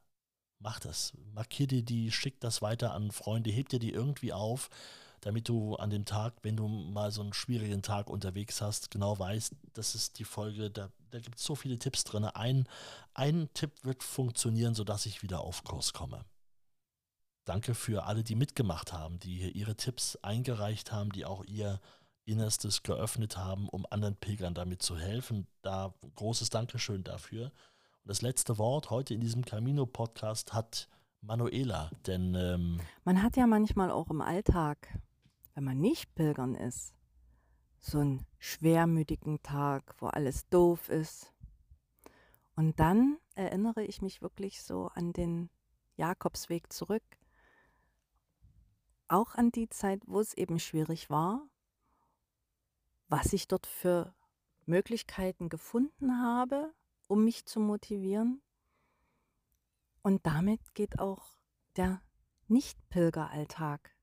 Mach 0.61 0.79
das. 0.79 1.15
Markier 1.35 1.67
dir 1.67 1.83
die, 1.83 2.13
schick 2.13 2.39
das 2.39 2.63
weiter 2.63 2.95
an 2.95 3.11
Freunde, 3.11 3.51
heb 3.51 3.71
dir 3.71 3.81
die 3.81 3.93
irgendwie 3.93 4.33
auf, 4.33 4.71
damit 5.21 5.49
du 5.49 5.77
an 5.77 5.91
dem 5.91 6.05
Tag, 6.05 6.35
wenn 6.43 6.57
du 6.57 6.69
mal 6.69 7.11
so 7.11 7.23
einen 7.23 7.33
schwierigen 7.33 7.83
Tag 7.83 8.09
unterwegs 8.09 8.61
hast, 8.61 8.91
genau 8.91 9.19
weißt, 9.19 9.55
das 9.75 9.95
ist 9.95 10.19
die 10.19 10.25
Folge, 10.25 10.71
da, 10.71 10.91
da 11.11 11.21
gibt 11.21 11.39
es 11.39 11.45
so 11.45 11.55
viele 11.55 11.79
Tipps 11.79 12.05
drin. 12.05 12.25
Ein, 12.25 12.69
ein 13.15 13.49
Tipp 13.55 13.73
wird 13.83 14.03
funktionieren, 14.03 14.75
sodass 14.75 15.07
ich 15.07 15.23
wieder 15.23 15.41
auf 15.41 15.65
Kurs 15.65 15.93
komme. 15.93 16.25
Danke 17.45 17.75
für 17.75 18.05
alle, 18.05 18.23
die 18.23 18.35
mitgemacht 18.35 18.93
haben, 18.93 19.19
die 19.19 19.39
hier 19.39 19.55
ihre 19.55 19.75
Tipps 19.75 20.17
eingereicht 20.17 20.93
haben, 20.93 21.11
die 21.13 21.25
auch 21.25 21.45
ihr 21.45 21.81
Innerstes 22.27 22.83
geöffnet 22.83 23.39
haben, 23.39 23.69
um 23.71 23.87
anderen 23.89 24.17
Pilgern 24.17 24.53
damit 24.53 24.83
zu 24.83 24.99
helfen. 24.99 25.47
Da 25.63 25.95
großes 26.17 26.51
Dankeschön 26.51 27.05
dafür. 27.05 27.47
Und 27.47 27.53
das 28.05 28.21
letzte 28.21 28.59
Wort 28.59 28.91
heute 28.91 29.15
in 29.15 29.21
diesem 29.21 29.45
Camino-Podcast 29.45 30.53
hat 30.53 30.89
Manuela, 31.21 31.91
denn 32.07 32.35
ähm 32.35 32.81
man 33.05 33.23
hat 33.23 33.37
ja 33.37 33.47
manchmal 33.47 33.91
auch 33.91 34.11
im 34.11 34.21
Alltag, 34.21 34.99
wenn 35.59 35.65
man 35.65 35.81
nicht 35.81 36.15
pilgern 36.15 36.55
ist, 36.55 36.95
so 37.81 37.99
einen 37.99 38.25
schwermütigen 38.39 39.43
Tag, 39.43 39.93
wo 39.99 40.07
alles 40.07 40.49
doof 40.51 40.89
ist. 40.89 41.35
Und 42.55 42.79
dann 42.79 43.19
erinnere 43.35 43.83
ich 43.83 44.01
mich 44.01 44.23
wirklich 44.23 44.63
so 44.63 44.87
an 44.95 45.13
den 45.13 45.51
Jakobsweg 45.97 46.73
zurück 46.73 47.03
auch 49.09 49.35
an 49.35 49.51
die 49.51 49.69
Zeit, 49.69 50.01
wo 50.07 50.21
es 50.21 50.33
eben 50.35 50.61
schwierig 50.61 51.11
war, 51.11 51.49
was 53.09 53.33
ich 53.33 53.49
dort 53.49 53.67
für 53.67 54.15
Möglichkeiten 54.65 55.49
gefunden 55.49 56.23
habe, 56.23 56.73
um 57.09 57.25
mich 57.25 57.47
zu 57.47 57.59
motivieren. 57.59 58.43
Und 60.03 60.25
damit 60.25 60.73
geht 60.77 61.01
auch 61.01 61.37
der 61.75 62.01
Nicht-Pilgeralltag 62.47 63.98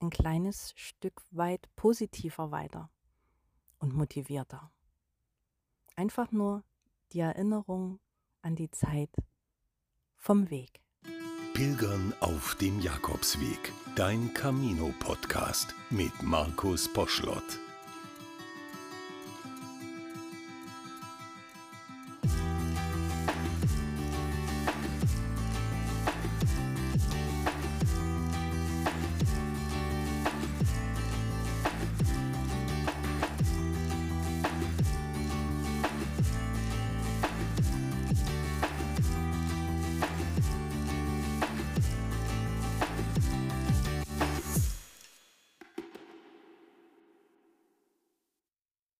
ein 0.00 0.10
kleines 0.10 0.72
Stück 0.76 1.22
weit 1.30 1.68
positiver 1.76 2.50
weiter 2.50 2.90
und 3.78 3.94
motivierter. 3.94 4.70
Einfach 5.96 6.32
nur 6.32 6.64
die 7.12 7.20
Erinnerung 7.20 8.00
an 8.42 8.56
die 8.56 8.70
Zeit 8.70 9.10
vom 10.16 10.50
Weg. 10.50 10.82
Pilgern 11.54 12.14
auf 12.20 12.54
dem 12.54 12.80
Jakobsweg. 12.80 13.72
Dein 13.96 14.32
Camino-Podcast 14.32 15.74
mit 15.90 16.22
Markus 16.22 16.90
Poschlott. 16.90 17.58